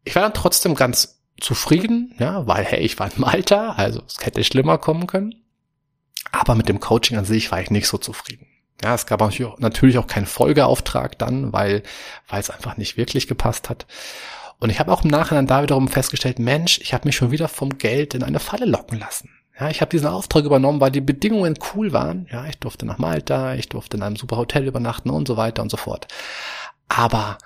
Ich 0.04 0.16
war 0.16 0.22
dann 0.22 0.34
trotzdem 0.34 0.76
ganz 0.76 1.22
zufrieden, 1.40 2.14
ja, 2.20 2.46
weil 2.46 2.64
hey, 2.64 2.82
ich 2.82 3.00
war 3.00 3.08
in 3.08 3.20
Malta, 3.20 3.72
also 3.74 4.04
es 4.08 4.24
hätte 4.24 4.44
schlimmer 4.44 4.78
kommen 4.78 5.08
können. 5.08 5.44
Aber 6.32 6.56
mit 6.56 6.70
dem 6.70 6.80
Coaching 6.80 7.18
an 7.18 7.26
sich 7.26 7.52
war 7.52 7.62
ich 7.62 7.72
nicht 7.72 7.88
so 7.88 7.98
zufrieden. 7.98 8.48
Ja, 8.84 8.96
es 8.96 9.06
gab 9.06 9.22
natürlich 9.60 9.98
auch 9.98 10.08
keinen 10.08 10.26
Folgeauftrag 10.26 11.18
dann, 11.18 11.54
weil, 11.54 11.84
weil 12.28 12.40
es 12.40 12.50
einfach 12.50 12.78
nicht 12.78 12.98
wirklich 12.98 13.28
gepasst 13.28 13.70
hat. 13.70 13.86
Und 14.64 14.70
ich 14.70 14.80
habe 14.80 14.94
auch 14.94 15.04
im 15.04 15.10
Nachhinein 15.10 15.46
da 15.46 15.62
wiederum 15.62 15.90
festgestellt, 15.90 16.40
Mensch, 16.40 16.80
ich 16.80 16.94
habe 16.94 17.06
mich 17.06 17.18
schon 17.18 17.32
wieder 17.32 17.50
vom 17.50 17.78
Geld 17.78 18.14
in 18.14 18.24
eine 18.24 18.40
Falle 18.40 18.64
locken 18.64 18.98
lassen. 18.98 19.30
Ja, 19.60 19.70
ich 19.70 19.82
habe 19.82 19.90
diesen 19.90 20.08
Auftrag 20.08 20.46
übernommen, 20.46 20.80
weil 20.80 20.90
die 20.90 21.02
Bedingungen 21.02 21.60
cool 21.76 21.92
waren. 21.92 22.28
Ja, 22.32 22.46
ich 22.46 22.60
durfte 22.60 22.86
nach 22.86 22.98
Malta, 22.98 23.56
ich 23.56 23.68
durfte 23.68 23.98
in 23.98 24.04
einem 24.04 24.16
super 24.16 24.38
Hotel 24.38 24.66
übernachten 24.66 25.10
und 25.10 25.28
so 25.28 25.36
weiter 25.36 25.64
und 25.64 25.70
so 25.70 25.76
fort. 25.76 26.08
Aber 26.88 27.40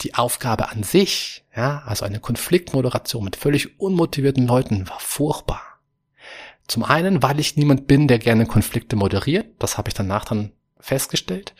die 0.00 0.16
Aufgabe 0.16 0.68
an 0.68 0.82
sich, 0.82 1.44
ja, 1.54 1.84
also 1.86 2.04
eine 2.04 2.18
Konfliktmoderation 2.18 3.22
mit 3.22 3.36
völlig 3.36 3.78
unmotivierten 3.78 4.48
Leuten 4.48 4.88
war 4.88 4.98
furchtbar. 4.98 5.62
Zum 6.66 6.82
einen, 6.82 7.22
weil 7.22 7.38
ich 7.38 7.56
niemand 7.56 7.86
bin, 7.86 8.08
der 8.08 8.18
gerne 8.18 8.44
Konflikte 8.44 8.96
moderiert. 8.96 9.54
Das 9.60 9.78
habe 9.78 9.88
ich 9.88 9.94
danach 9.94 10.24
dann 10.24 10.50
festgestellt. 10.80 11.54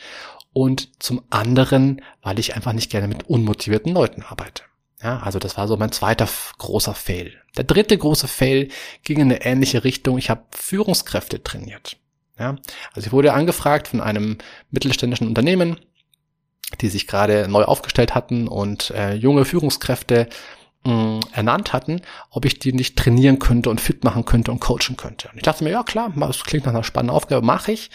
Und 0.53 1.01
zum 1.01 1.23
anderen, 1.31 2.03
weil 2.23 2.41
ich 2.41 2.57
einfach 2.57 2.73
nicht 2.73 2.91
gerne 2.91 3.07
mit 3.07 3.31
unmotivierten 3.31 3.95
Leuten 3.95 4.25
arbeite. 4.25 4.65
Ja, 5.03 5.19
also 5.19 5.39
das 5.39 5.57
war 5.57 5.69
so 5.69 5.77
mein 5.77 5.93
zweiter 5.93 6.29
großer 6.59 6.95
Fail. 6.95 7.35
Der 7.57 7.65
dritte 7.65 7.97
große 7.97 8.29
Fail 8.29 8.69
ging 9.03 9.19
in 9.19 9.31
eine 9.31 9.45
ähnliche 9.45 9.85
Richtung. 9.85 10.17
Ich 10.19 10.31
habe 10.31 10.45
Führungskräfte 10.51 11.43
trainiert. 11.43 11.99
Ja, 12.39 12.57
also 12.95 13.07
ich 13.07 13.13
wurde 13.13 13.33
angefragt 13.33 13.89
von 13.89 14.01
einem 14.01 14.39
mittelständischen 14.71 15.27
Unternehmen, 15.27 15.79
die 16.81 16.89
sich 16.89 17.07
gerade 17.07 17.49
neu 17.49 17.65
aufgestellt 17.65 18.15
hatten 18.15 18.49
und 18.49 18.91
äh, 18.91 19.15
junge 19.15 19.45
Führungskräfte 19.45 20.29
mh, 20.85 21.21
ernannt 21.33 21.73
hatten, 21.73 22.03
ob 22.31 22.45
ich 22.45 22.59
die 22.59 22.73
nicht 22.73 22.97
trainieren 22.97 23.39
könnte 23.39 23.71
und 23.71 23.81
fit 23.81 24.05
machen 24.05 24.25
könnte 24.25 24.51
und 24.51 24.61
coachen 24.61 24.97
könnte. 24.97 25.29
Und 25.29 25.37
ich 25.37 25.43
dachte 25.43 25.65
mir, 25.65 25.71
ja 25.71 25.83
klar, 25.83 26.13
das 26.17 26.45
klingt 26.45 26.67
nach 26.67 26.75
einer 26.75 26.85
spannenden 26.85 27.17
Aufgabe, 27.17 27.45
mache 27.45 27.73
ich. 27.73 27.91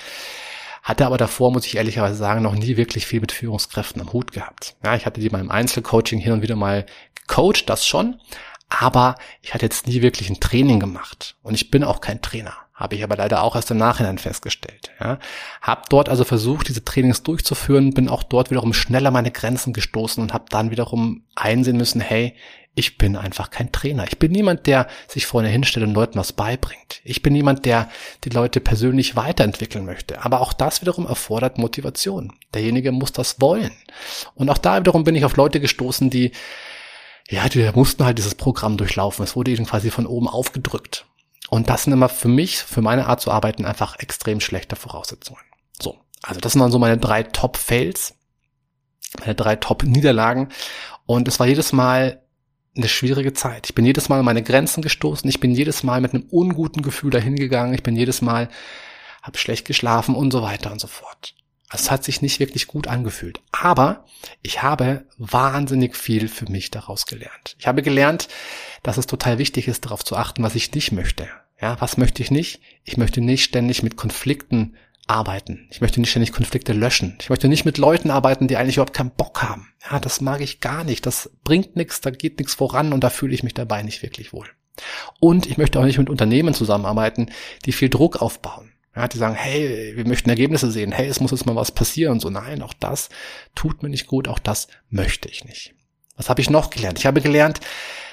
Hatte 0.91 1.05
aber 1.05 1.17
davor, 1.17 1.53
muss 1.53 1.65
ich 1.65 1.77
ehrlicherweise 1.77 2.15
sagen, 2.15 2.41
noch 2.41 2.53
nie 2.53 2.75
wirklich 2.75 3.05
viel 3.05 3.21
mit 3.21 3.31
Führungskräften 3.31 4.01
am 4.01 4.11
Hut 4.11 4.33
gehabt. 4.33 4.75
Ja, 4.83 4.93
ich 4.93 5.05
hatte 5.05 5.21
die 5.21 5.29
mal 5.29 5.39
im 5.39 5.49
Einzelcoaching 5.49 6.19
hin 6.19 6.33
und 6.33 6.41
wieder 6.41 6.57
mal 6.57 6.85
gecoacht, 7.15 7.69
das 7.69 7.87
schon. 7.87 8.19
Aber 8.67 9.15
ich 9.41 9.53
hatte 9.53 9.65
jetzt 9.65 9.87
nie 9.87 10.01
wirklich 10.01 10.29
ein 10.29 10.41
Training 10.41 10.81
gemacht. 10.81 11.37
Und 11.43 11.53
ich 11.53 11.71
bin 11.71 11.85
auch 11.85 12.01
kein 12.01 12.21
Trainer. 12.21 12.55
Habe 12.73 12.95
ich 12.95 13.05
aber 13.05 13.15
leider 13.15 13.41
auch 13.41 13.55
erst 13.55 13.71
im 13.71 13.77
Nachhinein 13.77 14.17
festgestellt. 14.17 14.91
Ja. 14.99 15.19
Hab 15.61 15.89
dort 15.89 16.09
also 16.09 16.25
versucht, 16.25 16.67
diese 16.67 16.83
Trainings 16.83 17.23
durchzuführen, 17.23 17.93
bin 17.93 18.09
auch 18.09 18.23
dort 18.23 18.51
wiederum 18.51 18.73
schneller 18.73 19.11
meine 19.11 19.31
Grenzen 19.31 19.71
gestoßen 19.71 20.21
und 20.21 20.33
habe 20.33 20.47
dann 20.49 20.71
wiederum 20.71 21.23
einsehen 21.35 21.77
müssen, 21.77 22.01
hey, 22.01 22.35
ich 22.81 22.97
bin 22.97 23.15
einfach 23.15 23.51
kein 23.51 23.71
Trainer. 23.71 24.05
Ich 24.07 24.17
bin 24.17 24.31
niemand, 24.31 24.65
der 24.65 24.87
sich 25.07 25.27
vorne 25.27 25.49
hinstellt 25.49 25.85
und 25.85 25.93
Leuten 25.93 26.17
was 26.17 26.33
beibringt. 26.33 26.99
Ich 27.03 27.21
bin 27.21 27.31
niemand, 27.31 27.63
der 27.65 27.89
die 28.23 28.29
Leute 28.29 28.59
persönlich 28.59 29.15
weiterentwickeln 29.15 29.85
möchte. 29.85 30.25
Aber 30.25 30.41
auch 30.41 30.51
das 30.51 30.81
wiederum 30.81 31.05
erfordert 31.05 31.59
Motivation. 31.59 32.33
Derjenige 32.55 32.91
muss 32.91 33.11
das 33.11 33.39
wollen. 33.39 33.71
Und 34.33 34.49
auch 34.49 34.57
da 34.57 34.79
wiederum 34.79 35.03
bin 35.03 35.15
ich 35.15 35.25
auf 35.25 35.37
Leute 35.37 35.59
gestoßen, 35.59 36.09
die 36.09 36.31
ja, 37.29 37.47
die 37.47 37.69
mussten 37.75 38.03
halt 38.03 38.17
dieses 38.17 38.33
Programm 38.33 38.77
durchlaufen. 38.77 39.23
Es 39.23 39.35
wurde 39.35 39.51
ihnen 39.51 39.67
quasi 39.67 39.91
von 39.91 40.07
oben 40.07 40.27
aufgedrückt. 40.27 41.05
Und 41.49 41.69
das 41.69 41.83
sind 41.83 41.93
immer 41.93 42.09
für 42.09 42.29
mich, 42.29 42.57
für 42.57 42.81
meine 42.81 43.05
Art 43.05 43.21
zu 43.21 43.29
arbeiten, 43.29 43.63
einfach 43.63 43.99
extrem 43.99 44.39
schlechte 44.39 44.75
Voraussetzungen. 44.75 45.41
So, 45.79 45.99
also 46.23 46.41
das 46.41 46.53
sind 46.53 46.61
dann 46.61 46.71
so 46.71 46.79
meine 46.79 46.97
drei 46.97 47.21
Top-Fails, 47.21 48.15
meine 49.19 49.35
drei 49.35 49.55
Top-Niederlagen. 49.55 50.49
Und 51.05 51.27
es 51.27 51.39
war 51.39 51.45
jedes 51.45 51.73
Mal 51.73 52.21
eine 52.75 52.87
schwierige 52.87 53.33
Zeit. 53.33 53.67
Ich 53.67 53.75
bin 53.75 53.85
jedes 53.85 54.09
Mal 54.09 54.19
an 54.19 54.25
meine 54.25 54.43
Grenzen 54.43 54.81
gestoßen. 54.81 55.29
Ich 55.29 55.39
bin 55.39 55.51
jedes 55.51 55.83
Mal 55.83 56.01
mit 56.01 56.13
einem 56.13 56.25
unguten 56.29 56.81
Gefühl 56.81 57.11
dahingegangen. 57.11 57.73
Ich 57.73 57.83
bin 57.83 57.95
jedes 57.95 58.21
Mal, 58.21 58.49
habe 59.21 59.37
schlecht 59.37 59.67
geschlafen 59.67 60.15
und 60.15 60.31
so 60.31 60.41
weiter 60.41 60.71
und 60.71 60.79
so 60.79 60.87
fort. 60.87 61.35
Also 61.69 61.85
es 61.85 61.91
hat 61.91 62.03
sich 62.03 62.21
nicht 62.21 62.39
wirklich 62.39 62.67
gut 62.67 62.87
angefühlt. 62.87 63.41
Aber 63.51 64.05
ich 64.41 64.61
habe 64.61 65.05
wahnsinnig 65.17 65.95
viel 65.95 66.27
für 66.27 66.49
mich 66.49 66.71
daraus 66.71 67.05
gelernt. 67.05 67.55
Ich 67.59 67.67
habe 67.67 67.81
gelernt, 67.81 68.27
dass 68.83 68.97
es 68.97 69.07
total 69.07 69.37
wichtig 69.37 69.67
ist, 69.67 69.85
darauf 69.85 70.03
zu 70.03 70.15
achten, 70.17 70.43
was 70.43 70.55
ich 70.55 70.73
nicht 70.73 70.91
möchte. 70.91 71.29
Ja, 71.61 71.79
was 71.79 71.97
möchte 71.97 72.23
ich 72.23 72.31
nicht? 72.31 72.59
Ich 72.83 72.97
möchte 72.97 73.21
nicht 73.21 73.43
ständig 73.43 73.83
mit 73.83 73.95
Konflikten 73.95 74.75
arbeiten. 75.11 75.67
Ich 75.69 75.81
möchte 75.81 75.99
nicht 75.99 76.09
ständig 76.09 76.31
Konflikte 76.31 76.73
löschen. 76.73 77.17
Ich 77.21 77.29
möchte 77.29 77.47
nicht 77.47 77.65
mit 77.65 77.77
Leuten 77.77 78.09
arbeiten, 78.09 78.47
die 78.47 78.57
eigentlich 78.57 78.77
überhaupt 78.77 78.95
keinen 78.95 79.11
Bock 79.11 79.43
haben. 79.43 79.73
Ja, 79.89 79.99
das 79.99 80.21
mag 80.21 80.41
ich 80.41 80.61
gar 80.61 80.83
nicht. 80.83 81.05
Das 81.05 81.29
bringt 81.43 81.75
nichts, 81.75 82.01
da 82.01 82.09
geht 82.09 82.39
nichts 82.39 82.55
voran 82.55 82.93
und 82.93 83.03
da 83.03 83.09
fühle 83.09 83.33
ich 83.33 83.43
mich 83.43 83.53
dabei 83.53 83.83
nicht 83.83 84.01
wirklich 84.01 84.33
wohl. 84.33 84.47
Und 85.19 85.45
ich 85.45 85.57
möchte 85.57 85.79
auch 85.79 85.83
nicht 85.83 85.97
mit 85.97 86.09
Unternehmen 86.09 86.53
zusammenarbeiten, 86.53 87.29
die 87.65 87.73
viel 87.73 87.89
Druck 87.89 88.21
aufbauen. 88.21 88.71
Ja, 88.95 89.07
die 89.07 89.17
sagen, 89.17 89.35
hey, 89.35 89.93
wir 89.95 90.07
möchten 90.07 90.29
Ergebnisse 90.29 90.71
sehen. 90.71 90.91
Hey, 90.91 91.07
es 91.07 91.19
muss 91.19 91.31
jetzt 91.31 91.45
mal 91.45 91.55
was 91.55 91.71
passieren. 91.71 92.19
So, 92.19 92.29
nein, 92.29 92.61
auch 92.61 92.73
das 92.73 93.09
tut 93.55 93.83
mir 93.83 93.89
nicht 93.89 94.07
gut. 94.07 94.27
Auch 94.27 94.39
das 94.39 94.67
möchte 94.89 95.29
ich 95.29 95.45
nicht. 95.45 95.73
Was 96.17 96.29
habe 96.29 96.41
ich 96.41 96.49
noch 96.49 96.69
gelernt? 96.69 96.99
Ich 96.99 97.05
habe 97.05 97.21
gelernt, 97.21 97.61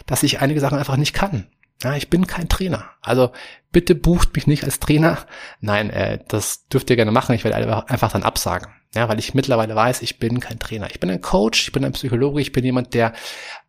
dass 0.07 0.23
ich 0.23 0.41
einige 0.41 0.61
Sachen 0.61 0.79
einfach 0.79 0.97
nicht 0.97 1.15
kann. 1.15 1.47
Ja, 1.83 1.95
ich 1.95 2.11
bin 2.11 2.27
kein 2.27 2.49
Trainer. 2.49 2.91
Also 3.01 3.31
bitte 3.71 3.95
bucht 3.95 4.35
mich 4.35 4.47
nicht 4.47 4.65
als 4.65 4.81
Trainer. 4.81 5.19
Nein, 5.61 5.91
äh, 5.91 6.19
das 6.27 6.67
dürft 6.69 6.91
ihr 6.91 6.97
gerne 6.97 7.13
machen. 7.13 7.35
Ich 7.35 7.45
werde 7.45 7.89
einfach 7.89 8.13
dann 8.13 8.25
absagen. 8.25 8.73
Ja, 8.95 9.09
weil 9.09 9.19
ich 9.19 9.35
mittlerweile 9.35 9.77
weiß, 9.77 10.03
ich 10.03 10.19
bin 10.19 10.41
kein 10.41 10.59
Trainer. 10.59 10.89
Ich 10.91 10.99
bin 10.99 11.11
ein 11.11 11.21
Coach, 11.21 11.63
ich 11.69 11.73
bin 11.73 11.85
ein 11.85 11.93
Psychologe, 11.93 12.41
ich 12.41 12.53
bin 12.53 12.65
jemand, 12.65 12.95
der 12.95 13.13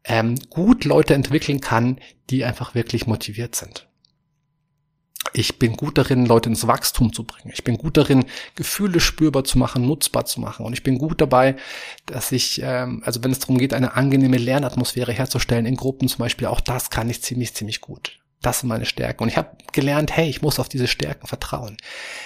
ähm, 0.05 0.35
gut 0.49 0.85
Leute 0.85 1.13
entwickeln 1.13 1.59
kann, 1.59 1.99
die 2.29 2.45
einfach 2.45 2.73
wirklich 2.73 3.05
motiviert 3.05 3.55
sind. 3.55 3.88
Ich 5.33 5.59
bin 5.59 5.75
gut 5.75 5.97
darin, 5.97 6.25
Leute 6.25 6.49
ins 6.49 6.67
Wachstum 6.67 7.13
zu 7.13 7.23
bringen. 7.23 7.51
Ich 7.53 7.63
bin 7.63 7.77
gut 7.77 7.97
darin, 7.97 8.25
Gefühle 8.55 8.99
spürbar 8.99 9.43
zu 9.43 9.57
machen, 9.57 9.85
nutzbar 9.85 10.25
zu 10.25 10.39
machen. 10.39 10.65
Und 10.65 10.73
ich 10.73 10.83
bin 10.83 10.97
gut 10.97 11.21
dabei, 11.21 11.55
dass 12.05 12.31
ich, 12.31 12.61
ähm, 12.63 13.01
also 13.05 13.23
wenn 13.23 13.31
es 13.31 13.39
darum 13.39 13.57
geht, 13.57 13.73
eine 13.73 13.93
angenehme 13.93 14.37
Lernatmosphäre 14.37 15.11
herzustellen 15.11 15.65
in 15.65 15.75
Gruppen 15.75 16.07
zum 16.07 16.19
Beispiel, 16.19 16.47
auch 16.47 16.61
das 16.61 16.89
kann 16.89 17.09
ich 17.09 17.21
ziemlich, 17.21 17.53
ziemlich 17.53 17.81
gut. 17.81 18.18
Das 18.41 18.61
sind 18.61 18.69
meine 18.69 18.85
Stärken. 18.85 19.23
Und 19.23 19.29
ich 19.29 19.35
habe 19.35 19.57
gelernt, 19.73 20.15
hey, 20.15 20.29
ich 20.29 20.41
muss 20.41 20.59
auf 20.59 20.69
diese 20.69 20.87
Stärken 20.87 21.27
vertrauen. 21.27 21.75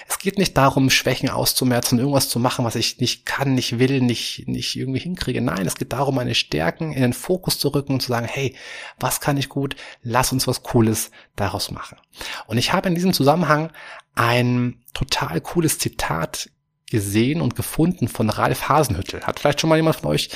Es 0.08 0.20
geht 0.20 0.38
nicht 0.38 0.56
darum, 0.56 0.92
Schwächen 0.92 1.30
auszumerzen, 1.30 1.98
irgendwas 1.98 2.30
zu 2.30 2.38
machen, 2.38 2.66
was 2.66 2.76
ich 2.76 3.00
nicht 3.00 3.26
kann, 3.26 3.56
nicht 3.56 3.80
will, 3.80 4.00
nicht, 4.00 4.48
nicht 4.48 4.76
irgendwie 4.76 5.00
hinkriege. 5.00 5.42
Nein, 5.42 5.66
es 5.66 5.76
geht 5.76 5.92
darum, 5.92 6.16
meine 6.16 6.36
Stärken 6.36 6.94
in 6.94 7.02
den 7.02 7.14
Fokus 7.14 7.58
zu 7.58 7.70
rücken 7.70 7.94
und 7.94 8.02
zu 8.02 8.10
sagen, 8.10 8.28
hey, 8.28 8.56
was 9.00 9.22
kann 9.22 9.38
ich 9.38 9.50
gut? 9.50 9.76
Lass 10.04 10.32
uns 10.32 10.48
was 10.48 10.62
Cooles 10.62 11.10
daraus 11.36 11.72
machen. 11.72 11.98
Und 12.46 12.60
ich 12.60 12.74
habe 12.74 12.90
in 12.90 12.96
diesem 12.96 13.14
Zusammenhang 13.14 13.72
ein 14.14 14.84
total 14.94 15.42
cooles 15.42 15.80
Zitat 15.80 16.52
gesehen 16.92 17.42
und 17.42 17.56
gefunden 17.56 18.08
von 18.08 18.30
Ralf 18.30 18.70
Hasenhüttel. 18.70 19.24
Hat 19.24 19.40
vielleicht 19.40 19.62
schon 19.62 19.70
mal 19.70 19.78
jemand 19.78 19.96
von 19.96 20.12
euch 20.12 20.30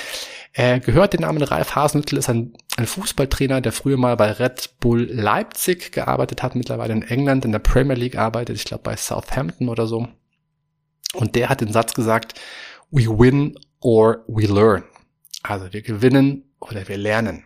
äh, 0.53 0.79
gehört 0.79 1.13
den 1.13 1.21
Namen 1.21 1.43
Ralf 1.43 1.75
Hasenhüttl, 1.75 2.17
ist 2.17 2.29
ein, 2.29 2.53
ein 2.77 2.85
Fußballtrainer, 2.85 3.59
der 3.59 3.71
früher 3.71 3.97
mal 3.97 4.15
bei 4.15 4.31
Red 4.31 4.79
Bull 4.79 5.09
Leipzig 5.11 5.91
gearbeitet 5.91 6.43
hat, 6.43 6.55
mittlerweile 6.55 6.93
in 6.93 7.01
England 7.01 7.43
in 7.43 7.51
der 7.51 7.59
Premier 7.59 7.95
League 7.95 8.17
arbeitet, 8.17 8.55
ich 8.55 8.65
glaube 8.65 8.83
bei 8.83 8.95
Southampton 8.95 9.67
oder 9.67 9.87
so. 9.87 10.07
Und 11.13 11.35
der 11.35 11.49
hat 11.49 11.61
den 11.61 11.73
Satz 11.73 11.95
gesagt, 11.95 12.39
we 12.91 13.07
win 13.07 13.57
or 13.79 14.23
we 14.27 14.45
learn. 14.45 14.83
Also 15.41 15.73
wir 15.73 15.81
gewinnen 15.81 16.43
oder 16.59 16.87
wir 16.87 16.97
lernen. 16.97 17.45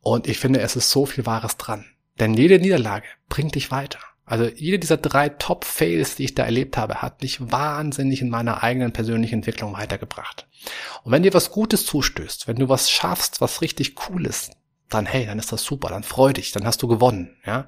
Und 0.00 0.26
ich 0.26 0.38
finde, 0.38 0.60
es 0.60 0.76
ist 0.76 0.90
so 0.90 1.04
viel 1.04 1.26
Wahres 1.26 1.58
dran. 1.58 1.84
Denn 2.18 2.32
jede 2.32 2.58
Niederlage 2.58 3.06
bringt 3.28 3.54
dich 3.54 3.70
weiter. 3.70 3.98
Also 4.26 4.44
jede 4.44 4.80
dieser 4.80 4.96
drei 4.96 5.28
Top-Fails, 5.28 6.16
die 6.16 6.24
ich 6.24 6.34
da 6.34 6.44
erlebt 6.44 6.76
habe, 6.76 7.00
hat 7.00 7.22
mich 7.22 7.38
wahnsinnig 7.40 8.20
in 8.20 8.28
meiner 8.28 8.62
eigenen 8.62 8.92
persönlichen 8.92 9.36
Entwicklung 9.36 9.72
weitergebracht. 9.72 10.48
Und 11.04 11.12
wenn 11.12 11.22
dir 11.22 11.32
was 11.32 11.52
Gutes 11.52 11.86
zustößt, 11.86 12.48
wenn 12.48 12.56
du 12.56 12.68
was 12.68 12.90
schaffst, 12.90 13.40
was 13.40 13.62
richtig 13.62 13.94
cool 14.08 14.26
ist, 14.26 14.50
dann 14.88 15.06
hey, 15.06 15.26
dann 15.26 15.38
ist 15.38 15.52
das 15.52 15.62
super, 15.62 15.88
dann 15.88 16.02
freu 16.02 16.32
dich, 16.32 16.50
dann 16.50 16.66
hast 16.66 16.82
du 16.82 16.88
gewonnen, 16.88 17.36
ja. 17.46 17.66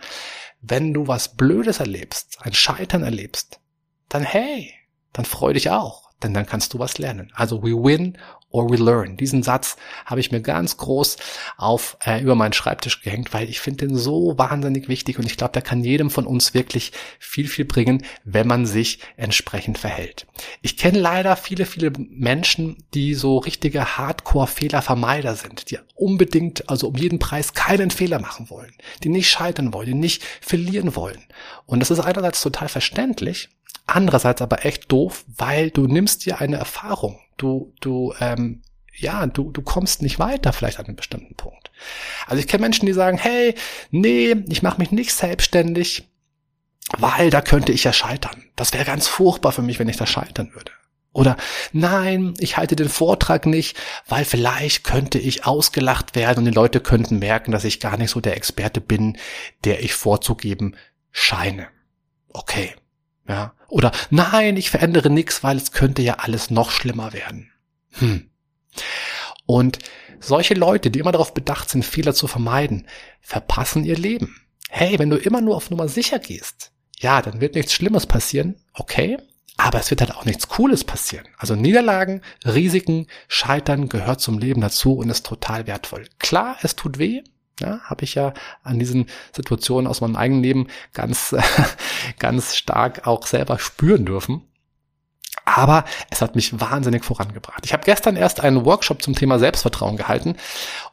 Wenn 0.60 0.92
du 0.92 1.06
was 1.06 1.36
Blödes 1.36 1.78
erlebst, 1.78 2.38
ein 2.40 2.52
Scheitern 2.52 3.04
erlebst, 3.04 3.60
dann 4.08 4.24
hey, 4.24 4.74
dann 5.12 5.24
freu 5.24 5.52
dich 5.52 5.70
auch, 5.70 6.10
denn 6.22 6.34
dann 6.34 6.46
kannst 6.46 6.74
du 6.74 6.80
was 6.80 6.98
lernen. 6.98 7.30
Also 7.34 7.62
we 7.62 7.70
win 7.70 8.18
or 8.50 8.70
we 8.70 8.76
learn. 8.76 9.16
Diesen 9.16 9.42
Satz 9.42 9.76
habe 10.06 10.20
ich 10.20 10.32
mir 10.32 10.40
ganz 10.40 10.76
groß 10.76 11.16
auf 11.56 11.96
äh, 12.04 12.20
über 12.22 12.34
meinen 12.34 12.52
Schreibtisch 12.52 13.02
gehängt, 13.02 13.34
weil 13.34 13.48
ich 13.48 13.60
finde 13.60 13.86
den 13.86 13.96
so 13.96 14.38
wahnsinnig 14.38 14.88
wichtig 14.88 15.18
und 15.18 15.26
ich 15.26 15.36
glaube, 15.36 15.52
der 15.52 15.62
kann 15.62 15.84
jedem 15.84 16.10
von 16.10 16.26
uns 16.26 16.54
wirklich 16.54 16.92
viel, 17.18 17.48
viel 17.48 17.64
bringen, 17.64 18.04
wenn 18.24 18.46
man 18.46 18.66
sich 18.66 19.00
entsprechend 19.16 19.78
verhält. 19.78 20.26
Ich 20.62 20.76
kenne 20.76 20.98
leider 20.98 21.36
viele, 21.36 21.66
viele 21.66 21.92
Menschen, 21.98 22.84
die 22.94 23.14
so 23.14 23.38
richtige 23.38 23.98
Hardcore-Fehlervermeider 23.98 25.34
sind, 25.36 25.70
die 25.70 25.78
unbedingt, 25.94 26.68
also 26.70 26.88
um 26.88 26.96
jeden 26.96 27.18
Preis 27.18 27.52
keinen 27.52 27.90
Fehler 27.90 28.18
machen 28.18 28.48
wollen, 28.50 28.72
die 29.02 29.10
nicht 29.10 29.28
scheitern 29.28 29.74
wollen, 29.74 29.86
die 29.86 29.94
nicht 29.94 30.24
verlieren 30.40 30.96
wollen. 30.96 31.22
Und 31.66 31.80
das 31.80 31.90
ist 31.90 32.00
einerseits 32.00 32.40
total 32.40 32.68
verständlich, 32.68 33.50
andererseits 33.86 34.40
aber 34.40 34.64
echt 34.64 34.90
doof, 34.90 35.24
weil 35.36 35.70
du 35.70 35.86
nimmst 35.86 36.24
dir 36.24 36.40
eine 36.40 36.56
Erfahrung 36.56 37.18
du, 37.38 37.73
du, 37.80 38.12
ähm, 38.21 38.62
ja, 38.95 39.26
du, 39.26 39.50
du 39.50 39.62
kommst 39.62 40.02
nicht 40.02 40.18
weiter 40.18 40.52
vielleicht 40.52 40.78
an 40.78 40.87
einem 40.87 40.97
bestimmten 40.97 41.35
Punkt. 41.35 41.71
Also 42.26 42.40
ich 42.40 42.49
kenne 42.49 42.62
Menschen, 42.62 42.87
die 42.87 42.92
sagen, 42.92 43.18
hey, 43.18 43.54
nee, 43.90 44.37
ich 44.49 44.62
mache 44.62 44.78
mich 44.78 44.90
nicht 44.90 45.12
selbstständig, 45.12 46.09
weil 46.99 47.30
da 47.30 47.40
könnte 47.40 47.73
ich 47.73 47.85
ja 47.85 47.92
scheitern. 47.92 48.45
Das 48.57 48.73
wäre 48.73 48.85
ganz 48.85 49.07
furchtbar 49.07 49.52
für 49.52 49.62
mich, 49.62 49.78
wenn 49.78 49.88
ich 49.88 49.97
da 49.97 50.07
scheitern 50.07 50.52
würde. 50.54 50.73
Oder 51.12 51.37
nein, 51.73 52.35
ich 52.38 52.57
halte 52.57 52.76
den 52.76 52.88
Vortrag 52.88 53.47
nicht, 53.47 53.76
weil 54.07 54.25
vielleicht 54.25 54.85
könnte 54.85 55.18
ich 55.18 55.47
ausgelacht 55.47 56.14
werden 56.14 56.40
und 56.40 56.45
die 56.45 56.50
Leute 56.50 56.80
könnten 56.80 57.18
merken, 57.18 57.50
dass 57.50 57.64
ich 57.64 57.80
gar 57.80 57.97
nicht 57.97 58.11
so 58.11 58.21
der 58.21 58.37
Experte 58.37 58.80
bin, 58.80 59.16
der 59.64 59.83
ich 59.83 59.95
vorzugeben 59.95 60.76
scheine. 61.11 61.68
Okay, 62.28 62.75
ja. 63.28 63.54
Oder 63.68 63.92
nein, 64.11 64.56
ich 64.56 64.70
verändere 64.70 65.11
nichts, 65.11 65.44
weil 65.44 65.56
es 65.56 65.73
könnte 65.73 66.02
ja 66.02 66.14
alles 66.14 66.50
noch 66.50 66.70
schlimmer 66.70 67.12
werden. 67.12 67.50
Hm. 67.92 68.30
Und 69.47 69.78
solche 70.20 70.54
Leute, 70.54 70.90
die 70.90 70.99
immer 70.99 71.12
darauf 71.12 71.35
bedacht 71.35 71.70
sind, 71.70 71.85
Fehler 71.85 72.14
zu 72.14 72.26
vermeiden, 72.26 72.87
verpassen 73.20 73.85
ihr 73.85 73.97
Leben. 73.97 74.40
Hey, 74.70 74.99
wenn 74.99 75.11
du 75.11 75.16
immer 75.16 75.40
nur 75.40 75.56
auf 75.56 75.70
Nummer 75.70 75.88
sicher 75.88 76.18
gehst, 76.18 76.73
ja, 76.99 77.23
dann 77.23 77.40
wird 77.40 77.54
nichts 77.54 77.73
Schlimmes 77.73 78.06
passieren, 78.06 78.56
okay, 78.75 79.18
aber 79.56 79.80
es 79.80 79.90
wird 79.90 80.00
halt 80.00 80.14
auch 80.14 80.25
nichts 80.25 80.49
Cooles 80.49 80.85
passieren. 80.85 81.26
Also 81.37 81.54
Niederlagen, 81.54 82.23
Risiken, 82.44 83.06
Scheitern 83.26 83.88
gehört 83.88 84.20
zum 84.20 84.38
Leben 84.38 84.61
dazu 84.61 84.94
und 84.94 85.11
ist 85.11 85.26
total 85.26 85.66
wertvoll. 85.66 86.06
Klar, 86.18 86.56
es 86.62 86.76
tut 86.76 86.99
weh, 86.99 87.23
ja, 87.60 87.80
habe 87.84 88.04
ich 88.04 88.14
ja 88.14 88.34
an 88.62 88.78
diesen 88.78 89.06
Situationen 89.34 89.86
aus 89.86 90.00
meinem 90.00 90.16
eigenen 90.16 90.42
Leben 90.42 90.66
ganz, 90.92 91.34
ganz 92.18 92.56
stark 92.56 93.06
auch 93.06 93.26
selber 93.26 93.58
spüren 93.58 94.06
dürfen. 94.06 94.42
Aber 95.44 95.84
es 96.10 96.20
hat 96.20 96.36
mich 96.36 96.60
wahnsinnig 96.60 97.04
vorangebracht. 97.04 97.64
Ich 97.64 97.72
habe 97.72 97.84
gestern 97.84 98.16
erst 98.16 98.40
einen 98.40 98.66
Workshop 98.66 99.02
zum 99.02 99.14
Thema 99.14 99.38
Selbstvertrauen 99.38 99.96
gehalten 99.96 100.36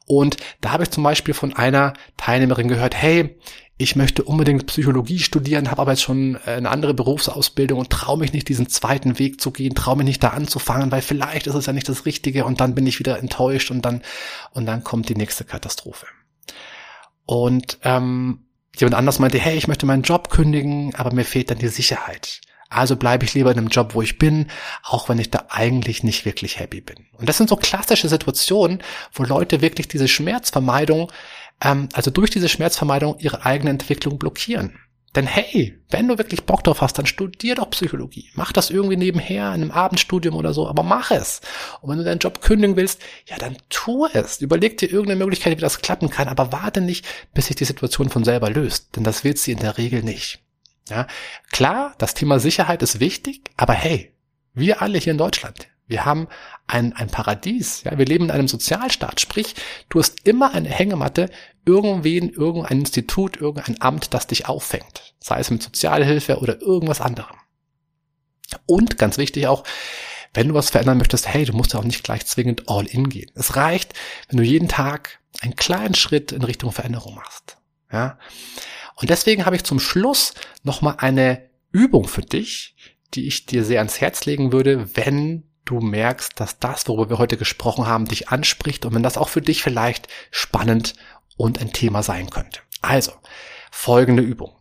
und 0.06 0.38
da 0.62 0.72
habe 0.72 0.84
ich 0.84 0.92
zum 0.92 1.04
Beispiel 1.04 1.34
von 1.34 1.54
einer 1.54 1.94
Teilnehmerin 2.16 2.70
gehört, 2.70 2.96
hey, 2.96 3.38
ich 3.78 3.98
möchte 3.98 4.24
unbedingt 4.24 4.68
Psychologie 4.68 5.20
studieren, 5.20 5.70
habe 5.70 5.82
aber 5.82 5.92
jetzt 5.92 6.04
schon 6.04 6.36
äh, 6.46 6.52
eine 6.52 6.70
andere 6.70 6.94
Berufsausbildung 6.94 7.80
und 7.80 7.90
traue 7.90 8.18
mich 8.18 8.32
nicht, 8.32 8.48
diesen 8.48 8.70
zweiten 8.70 9.20
Weg 9.20 9.42
zu 9.42 9.52
gehen, 9.52 9.76
traue 9.76 9.98
mich 9.98 10.06
nicht 10.06 10.24
da 10.24 10.30
anzufangen, 10.30 10.92
weil 10.92 11.02
vielleicht 11.02 11.48
ist 11.48 11.56
es 11.56 11.66
ja 11.66 11.74
nicht 11.74 11.90
das 11.90 12.06
Richtige 12.06 12.46
und 12.46 12.62
dann 12.62 12.76
bin 12.76 12.88
ich 12.88 13.00
wieder 13.00 13.20
enttäuscht 13.20 13.72
und 13.72 13.82
dann, 13.82 14.02
und 14.52 14.66
dann 14.66 14.84
kommt 14.84 15.10
die 15.10 15.16
nächste 15.16 15.44
Katastrophe. 15.44 16.06
Und 17.26 17.80
ähm, 17.84 18.46
Jemand 18.78 18.96
anders 18.96 19.20
meinte, 19.20 19.40
hey, 19.40 19.58
ich 19.58 19.68
möchte 19.68 19.86
meinen 19.86 20.04
Job 20.04 20.30
kündigen, 20.30 20.94
aber 20.96 21.14
mir 21.14 21.24
fehlt 21.24 21.50
dann 21.50 21.60
die 21.60 21.68
Sicherheit. 21.68 22.42
Also 22.70 22.96
bleibe 22.96 23.24
ich 23.24 23.34
lieber 23.34 23.52
in 23.52 23.58
einem 23.58 23.68
Job, 23.68 23.94
wo 23.94 24.02
ich 24.02 24.18
bin, 24.18 24.48
auch 24.84 25.08
wenn 25.08 25.20
ich 25.20 25.32
da 25.32 25.46
eigentlich 25.50 26.04
nicht 26.04 26.26
wirklich 26.26 26.60
happy 26.60 26.82
bin. 26.82 27.06
Und 27.14 27.30
das 27.30 27.38
sind 27.38 27.50
so 27.50 27.56
klassische 27.56 28.10
Situationen, 28.10 28.82
wo 29.14 29.24
Leute 29.24 29.62
wirklich 29.62 29.88
diese 29.88 30.08
Schmerzvermeidung, 30.08 31.12
ähm, 31.62 31.88
also 31.94 32.12
durch 32.12 32.32
diese 32.32 32.50
Schmerzvermeidung 32.50 33.18
ihre 33.20 33.46
eigene 33.46 33.70
Entwicklung 33.70 34.18
blockieren. 34.18 34.78
Denn 35.16 35.28
hey, 35.28 35.80
wenn 35.90 36.08
du 36.10 36.18
wirklich 36.18 36.44
Bock 36.44 36.64
drauf 36.64 36.82
hast, 36.82 36.98
dann 36.98 37.06
studier 37.06 37.56
doch 37.56 37.70
Psychologie. 37.70 38.30
Mach 38.34 38.52
das 38.52 38.70
irgendwie 38.70 38.98
nebenher 38.98 39.48
in 39.48 39.62
einem 39.62 39.72
Abendstudium 39.72 40.36
oder 40.36 40.54
so, 40.54 40.68
aber 40.68 40.84
mach 40.84 41.12
es. 41.12 41.40
Und 41.82 41.90
wenn 41.90 42.00
du 42.00 42.04
deinen 42.04 42.20
Job 42.20 42.42
kündigen 42.42 42.76
willst, 42.76 43.02
ja, 43.28 43.38
dann 43.38 43.58
tu 43.70 44.08
es. 44.08 44.42
Überleg 44.42 44.78
dir 44.78 44.92
irgendeine 44.92 45.20
Möglichkeit, 45.20 45.56
wie 45.58 45.62
das 45.62 45.82
klappen 45.82 46.10
kann, 46.10 46.28
aber 46.28 46.52
warte 46.52 46.82
nicht, 46.82 47.06
bis 47.34 47.48
sich 47.48 47.56
die 47.56 47.66
Situation 47.66 48.10
von 48.10 48.26
selber 48.26 48.50
löst. 48.50 48.96
Denn 48.96 49.06
das 49.06 49.24
wird 49.24 49.38
sie 49.38 49.54
in 49.54 49.60
der 49.60 49.78
Regel 49.78 50.04
nicht. 50.04 50.40
Ja, 50.90 51.08
klar, 51.52 51.96
das 51.98 52.14
Thema 52.14 52.40
Sicherheit 52.40 52.84
ist 52.84 53.00
wichtig, 53.00 53.42
aber 53.58 53.74
hey, 53.74 54.14
wir 54.54 54.82
alle 54.82 54.98
hier 54.98 55.12
in 55.12 55.18
Deutschland, 55.18 55.68
wir 55.88 56.06
haben 56.06 56.28
ein, 56.68 56.94
ein 56.94 57.10
Paradies. 57.10 57.84
Ja, 57.84 57.98
wir 57.98 58.06
leben 58.06 58.26
in 58.26 58.32
einem 58.32 58.48
Sozialstaat. 58.48 59.22
Sprich, 59.22 59.56
du 59.90 60.00
hast 60.00 60.26
immer 60.28 60.54
eine 60.54 60.70
Hängematte, 60.70 61.30
irgendwen, 61.66 62.30
irgendein 62.30 62.80
Institut, 62.80 63.38
irgendein 63.38 63.82
Amt, 63.82 64.14
das 64.14 64.28
dich 64.28 64.48
auffängt. 64.48 65.14
Sei 65.20 65.40
es 65.40 65.52
mit 65.52 65.62
Sozialhilfe 65.62 66.40
oder 66.40 66.62
irgendwas 66.62 67.02
anderem. 67.02 67.38
Und 68.66 68.98
ganz 68.98 69.18
wichtig 69.18 69.48
auch, 69.48 69.64
wenn 70.34 70.50
du 70.50 70.54
was 70.54 70.70
verändern 70.70 70.98
möchtest, 70.98 71.28
hey, 71.28 71.46
du 71.46 71.54
musst 71.54 71.74
ja 71.74 71.80
auch 71.80 71.86
nicht 71.86 72.04
gleich 72.04 72.26
zwingend 72.26 72.68
all 72.68 72.86
in 72.86 73.10
gehen. 73.10 73.32
Es 73.36 73.56
reicht, 73.56 73.94
wenn 74.28 74.38
du 74.38 74.44
jeden 74.44 74.68
Tag 74.68 75.20
einen 75.42 75.56
kleinen 75.56 75.96
Schritt 75.96 76.32
in 76.32 76.44
Richtung 76.44 76.72
Veränderung 76.72 77.16
machst. 77.16 77.58
Ja. 77.92 78.18
Und 78.96 79.10
deswegen 79.10 79.46
habe 79.46 79.56
ich 79.56 79.64
zum 79.64 79.80
Schluss 79.80 80.34
nochmal 80.64 80.96
eine 81.00 81.50
Übung 81.72 82.08
für 82.08 82.22
dich, 82.22 82.76
die 83.14 83.28
ich 83.28 83.46
dir 83.46 83.64
sehr 83.64 83.80
ans 83.80 84.02
Herz 84.02 84.26
legen 84.26 84.52
würde, 84.52 84.96
wenn 84.96 85.44
du 85.66 85.80
merkst, 85.80 86.40
dass 86.40 86.60
das, 86.60 86.88
worüber 86.88 87.10
wir 87.10 87.18
heute 87.18 87.38
gesprochen 87.38 87.88
haben, 87.88 88.06
dich 88.06 88.30
anspricht 88.30 88.86
und 88.86 88.94
wenn 88.94 89.04
das 89.04 89.18
auch 89.18 89.30
für 89.30 89.42
dich 89.42 89.64
vielleicht 89.64 90.08
spannend 90.32 90.94
und 91.38 91.60
ein 91.60 91.74
Thema 91.74 92.04
sein 92.04 92.30
könnte. 92.30 92.62
Also, 92.82 93.12
folgende 93.72 94.24
Übung. 94.24 94.56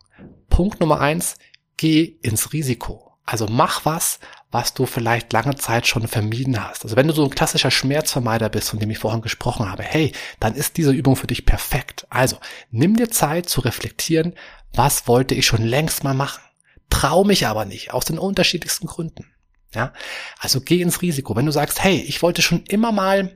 Punkt 0.49 0.79
Nummer 0.79 0.99
eins, 0.99 1.37
geh 1.77 2.17
ins 2.21 2.53
Risiko. 2.53 3.13
Also 3.25 3.47
mach 3.47 3.85
was, 3.85 4.19
was 4.51 4.73
du 4.73 4.85
vielleicht 4.85 5.33
lange 5.33 5.55
Zeit 5.55 5.87
schon 5.87 6.07
vermieden 6.07 6.63
hast. 6.63 6.83
Also 6.83 6.95
wenn 6.95 7.07
du 7.07 7.13
so 7.13 7.23
ein 7.23 7.31
klassischer 7.31 7.71
Schmerzvermeider 7.71 8.49
bist, 8.49 8.69
von 8.69 8.79
dem 8.79 8.91
ich 8.91 8.99
vorhin 8.99 9.21
gesprochen 9.21 9.69
habe, 9.69 9.83
hey, 9.83 10.11
dann 10.39 10.53
ist 10.53 10.77
diese 10.77 10.91
Übung 10.91 11.15
für 11.15 11.27
dich 11.27 11.45
perfekt. 11.45 12.05
Also 12.09 12.37
nimm 12.69 12.95
dir 12.95 13.09
Zeit 13.09 13.49
zu 13.49 13.61
reflektieren, 13.61 14.35
was 14.73 15.07
wollte 15.07 15.33
ich 15.33 15.45
schon 15.45 15.63
längst 15.63 16.03
mal 16.03 16.13
machen. 16.13 16.41
Trau 16.89 17.23
mich 17.23 17.47
aber 17.47 17.65
nicht, 17.65 17.93
aus 17.93 18.05
den 18.05 18.19
unterschiedlichsten 18.19 18.85
Gründen. 18.85 19.25
Ja, 19.73 19.93
also 20.39 20.61
geh 20.61 20.81
ins 20.81 21.01
Risiko. 21.01 21.35
Wenn 21.35 21.45
du 21.45 21.51
sagst, 21.51 21.83
hey, 21.83 21.97
ich 21.97 22.21
wollte 22.21 22.41
schon 22.41 22.63
immer 22.65 22.91
mal, 22.91 23.35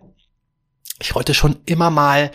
ich 1.00 1.16
wollte 1.16 1.34
schon 1.34 1.62
immer 1.66 1.90
mal 1.90 2.32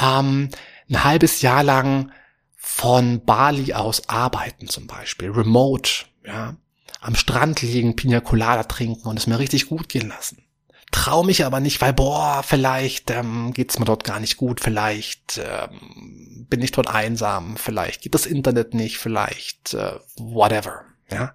ähm, 0.00 0.48
ein 0.88 1.04
halbes 1.04 1.42
Jahr 1.42 1.62
lang 1.62 2.12
von 2.56 3.24
Bali 3.24 3.74
aus 3.74 4.08
arbeiten 4.08 4.68
zum 4.68 4.86
Beispiel, 4.86 5.30
remote, 5.30 6.04
ja, 6.24 6.56
am 7.00 7.14
Strand 7.14 7.62
liegen, 7.62 7.96
Pina 7.96 8.20
Colada 8.20 8.64
trinken 8.64 9.08
und 9.08 9.18
es 9.18 9.26
mir 9.26 9.38
richtig 9.38 9.68
gut 9.68 9.88
gehen 9.88 10.08
lassen. 10.08 10.44
Trau 10.90 11.22
mich 11.22 11.44
aber 11.44 11.60
nicht, 11.60 11.80
weil 11.80 11.92
boah, 11.92 12.42
vielleicht 12.42 13.10
ähm, 13.10 13.52
geht's 13.52 13.78
mir 13.78 13.84
dort 13.84 14.04
gar 14.04 14.20
nicht 14.20 14.36
gut, 14.36 14.60
vielleicht 14.60 15.38
ähm, 15.38 16.46
bin 16.48 16.62
ich 16.62 16.72
dort 16.72 16.88
einsam, 16.88 17.56
vielleicht 17.56 18.02
geht 18.02 18.14
das 18.14 18.26
Internet 18.26 18.74
nicht, 18.74 18.98
vielleicht 18.98 19.74
äh, 19.74 19.98
whatever, 20.16 20.84
ja. 21.10 21.34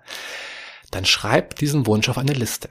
Dann 0.94 1.06
schreib 1.06 1.56
diesen 1.56 1.88
Wunsch 1.88 2.08
auf 2.08 2.20
eine 2.20 2.34
Liste. 2.34 2.70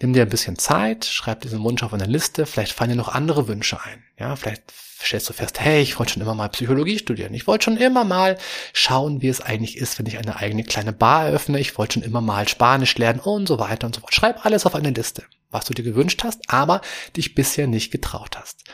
Nimm 0.00 0.14
dir 0.14 0.22
ein 0.22 0.30
bisschen 0.30 0.58
Zeit, 0.58 1.04
schreib 1.04 1.42
diesen 1.42 1.62
Wunsch 1.62 1.82
auf 1.82 1.92
eine 1.92 2.06
Liste, 2.06 2.46
vielleicht 2.46 2.72
fallen 2.72 2.90
dir 2.90 2.96
noch 2.96 3.08
andere 3.08 3.46
Wünsche 3.46 3.78
ein. 3.82 4.04
Ja, 4.18 4.36
vielleicht 4.36 4.62
stellst 5.02 5.28
du 5.28 5.34
fest, 5.34 5.60
hey, 5.60 5.82
ich 5.82 5.98
wollte 5.98 6.14
schon 6.14 6.22
immer 6.22 6.34
mal 6.34 6.48
Psychologie 6.48 6.98
studieren. 6.98 7.34
Ich 7.34 7.46
wollte 7.46 7.64
schon 7.64 7.76
immer 7.76 8.04
mal 8.04 8.38
schauen, 8.72 9.20
wie 9.20 9.28
es 9.28 9.42
eigentlich 9.42 9.76
ist, 9.76 9.98
wenn 9.98 10.06
ich 10.06 10.18
eine 10.18 10.36
eigene 10.36 10.64
kleine 10.64 10.94
Bar 10.94 11.26
eröffne. 11.26 11.60
Ich 11.60 11.76
wollte 11.76 11.94
schon 11.94 12.02
immer 12.02 12.22
mal 12.22 12.48
Spanisch 12.48 12.96
lernen 12.96 13.20
und 13.20 13.46
so 13.46 13.58
weiter 13.58 13.86
und 13.86 13.94
so 13.94 14.00
fort. 14.00 14.14
Schreib 14.14 14.44
alles 14.46 14.64
auf 14.64 14.74
eine 14.74 14.90
Liste, 14.90 15.24
was 15.50 15.66
du 15.66 15.74
dir 15.74 15.82
gewünscht 15.82 16.24
hast, 16.24 16.40
aber 16.48 16.80
dich 17.16 17.34
bisher 17.34 17.66
nicht 17.66 17.90
getraut 17.90 18.38
hast. 18.38 18.64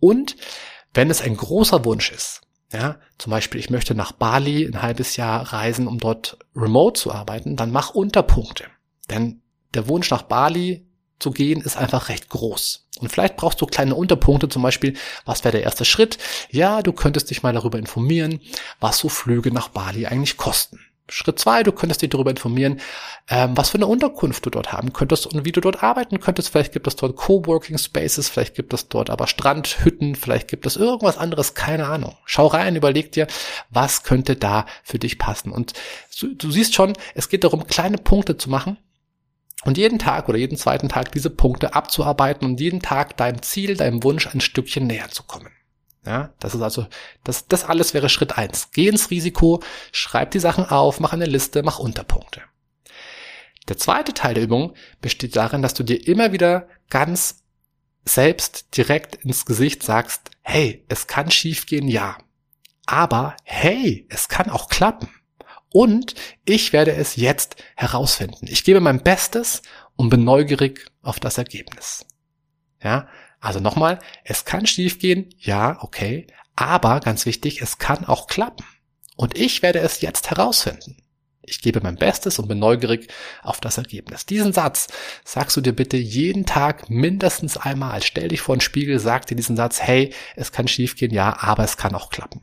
Und 0.00 0.36
wenn 0.94 1.10
es 1.10 1.20
ein 1.20 1.36
großer 1.36 1.84
Wunsch 1.84 2.10
ist, 2.10 2.42
ja, 2.72 2.98
zum 3.18 3.30
Beispiel, 3.30 3.60
ich 3.60 3.70
möchte 3.70 3.94
nach 3.94 4.12
Bali 4.12 4.64
ein 4.64 4.82
halbes 4.82 5.16
Jahr 5.16 5.52
reisen, 5.52 5.86
um 5.86 5.98
dort 5.98 6.38
remote 6.54 7.00
zu 7.00 7.12
arbeiten, 7.12 7.56
dann 7.56 7.72
mach 7.72 7.90
Unterpunkte. 7.90 8.64
Denn 9.10 9.42
der 9.74 9.88
Wunsch 9.88 10.10
nach 10.10 10.22
Bali 10.22 10.86
zu 11.18 11.30
gehen 11.32 11.60
ist 11.60 11.76
einfach 11.76 12.08
recht 12.08 12.28
groß. 12.28 12.86
Und 13.00 13.10
vielleicht 13.10 13.36
brauchst 13.36 13.60
du 13.60 13.66
kleine 13.66 13.94
Unterpunkte, 13.94 14.48
zum 14.48 14.62
Beispiel, 14.62 14.96
was 15.24 15.44
wäre 15.44 15.52
der 15.52 15.62
erste 15.62 15.84
Schritt? 15.84 16.18
Ja, 16.50 16.82
du 16.82 16.92
könntest 16.92 17.30
dich 17.30 17.42
mal 17.42 17.52
darüber 17.52 17.78
informieren, 17.78 18.40
was 18.78 18.98
so 18.98 19.08
Flüge 19.08 19.52
nach 19.52 19.68
Bali 19.68 20.06
eigentlich 20.06 20.36
kosten. 20.36 20.80
Schritt 21.10 21.38
zwei, 21.38 21.62
du 21.62 21.72
könntest 21.72 22.02
dich 22.02 22.10
darüber 22.10 22.30
informieren, 22.30 22.80
ähm, 23.28 23.56
was 23.56 23.70
für 23.70 23.78
eine 23.78 23.86
Unterkunft 23.86 24.46
du 24.46 24.50
dort 24.50 24.72
haben 24.72 24.92
könntest 24.92 25.26
und 25.26 25.44
wie 25.44 25.52
du 25.52 25.60
dort 25.60 25.82
arbeiten 25.82 26.20
könntest. 26.20 26.50
Vielleicht 26.50 26.72
gibt 26.72 26.86
es 26.86 26.96
dort 26.96 27.16
Coworking 27.16 27.78
Spaces, 27.78 28.28
vielleicht 28.28 28.54
gibt 28.54 28.72
es 28.72 28.88
dort 28.88 29.10
aber 29.10 29.26
Strandhütten, 29.26 30.14
vielleicht 30.14 30.48
gibt 30.48 30.66
es 30.66 30.76
irgendwas 30.76 31.18
anderes, 31.18 31.54
keine 31.54 31.86
Ahnung. 31.86 32.16
Schau 32.24 32.46
rein, 32.46 32.76
überleg 32.76 33.12
dir, 33.12 33.26
was 33.70 34.02
könnte 34.02 34.36
da 34.36 34.66
für 34.82 34.98
dich 34.98 35.18
passen. 35.18 35.52
Und 35.52 35.74
du, 36.20 36.34
du 36.34 36.50
siehst 36.50 36.74
schon, 36.74 36.94
es 37.14 37.28
geht 37.28 37.44
darum, 37.44 37.66
kleine 37.66 37.98
Punkte 37.98 38.36
zu 38.36 38.48
machen, 38.50 38.78
und 39.64 39.76
jeden 39.76 39.98
Tag 39.98 40.28
oder 40.28 40.38
jeden 40.38 40.56
zweiten 40.56 40.88
Tag 40.88 41.12
diese 41.12 41.28
Punkte 41.28 41.74
abzuarbeiten 41.74 42.46
und 42.46 42.60
jeden 42.60 42.80
Tag 42.80 43.16
deinem 43.18 43.42
Ziel, 43.42 43.76
deinem 43.76 44.02
Wunsch 44.02 44.26
ein 44.26 44.40
Stückchen 44.40 44.86
näher 44.86 45.10
zu 45.10 45.22
kommen. 45.22 45.50
Ja, 46.04 46.32
das 46.40 46.54
ist 46.54 46.62
also, 46.62 46.86
das, 47.24 47.46
das 47.46 47.64
alles 47.64 47.92
wäre 47.92 48.08
Schritt 48.08 48.38
eins. 48.38 48.70
Geh 48.72 48.88
ins 48.88 49.10
Risiko, 49.10 49.62
schreib 49.92 50.30
die 50.30 50.38
Sachen 50.38 50.64
auf, 50.64 50.98
mach 50.98 51.12
eine 51.12 51.26
Liste, 51.26 51.62
mach 51.62 51.78
Unterpunkte. 51.78 52.42
Der 53.68 53.76
zweite 53.76 54.14
Teil 54.14 54.34
der 54.34 54.44
Übung 54.44 54.74
besteht 55.00 55.36
darin, 55.36 55.62
dass 55.62 55.74
du 55.74 55.82
dir 55.82 56.06
immer 56.06 56.32
wieder 56.32 56.68
ganz 56.88 57.42
selbst 58.04 58.76
direkt 58.76 59.16
ins 59.16 59.44
Gesicht 59.44 59.82
sagst, 59.82 60.30
hey, 60.42 60.84
es 60.88 61.06
kann 61.06 61.30
schiefgehen, 61.30 61.86
ja. 61.86 62.16
Aber 62.86 63.36
hey, 63.44 64.06
es 64.08 64.28
kann 64.28 64.50
auch 64.50 64.68
klappen. 64.68 65.08
Und 65.72 66.14
ich 66.44 66.72
werde 66.72 66.94
es 66.94 67.14
jetzt 67.16 67.62
herausfinden. 67.76 68.46
Ich 68.48 68.64
gebe 68.64 68.80
mein 68.80 69.02
Bestes 69.02 69.62
und 69.94 70.08
bin 70.08 70.24
neugierig 70.24 70.90
auf 71.02 71.20
das 71.20 71.38
Ergebnis. 71.38 72.06
Ja, 72.82 73.06
also 73.40 73.60
nochmal, 73.60 73.98
es 74.24 74.44
kann 74.44 74.66
schiefgehen, 74.66 75.34
ja, 75.38 75.78
okay, 75.82 76.26
aber 76.56 77.00
ganz 77.00 77.26
wichtig, 77.26 77.62
es 77.62 77.78
kann 77.78 78.04
auch 78.04 78.26
klappen. 78.26 78.64
Und 79.16 79.36
ich 79.36 79.62
werde 79.62 79.80
es 79.80 80.00
jetzt 80.00 80.30
herausfinden. 80.30 80.96
Ich 81.42 81.62
gebe 81.62 81.80
mein 81.80 81.96
Bestes 81.96 82.38
und 82.38 82.48
bin 82.48 82.58
neugierig 82.58 83.08
auf 83.42 83.60
das 83.60 83.78
Ergebnis. 83.78 84.24
Diesen 84.24 84.52
Satz 84.52 84.88
sagst 85.24 85.56
du 85.56 85.60
dir 85.60 85.74
bitte 85.74 85.96
jeden 85.96 86.46
Tag 86.46 86.90
mindestens 86.90 87.56
einmal. 87.56 88.02
Stell 88.02 88.28
dich 88.28 88.40
vor 88.40 88.56
den 88.56 88.60
Spiegel, 88.60 88.98
sag 88.98 89.26
dir 89.26 89.34
diesen 89.34 89.56
Satz, 89.56 89.80
hey, 89.80 90.14
es 90.36 90.52
kann 90.52 90.68
schiefgehen, 90.68 91.12
ja, 91.12 91.36
aber 91.40 91.64
es 91.64 91.76
kann 91.76 91.94
auch 91.94 92.10
klappen. 92.10 92.42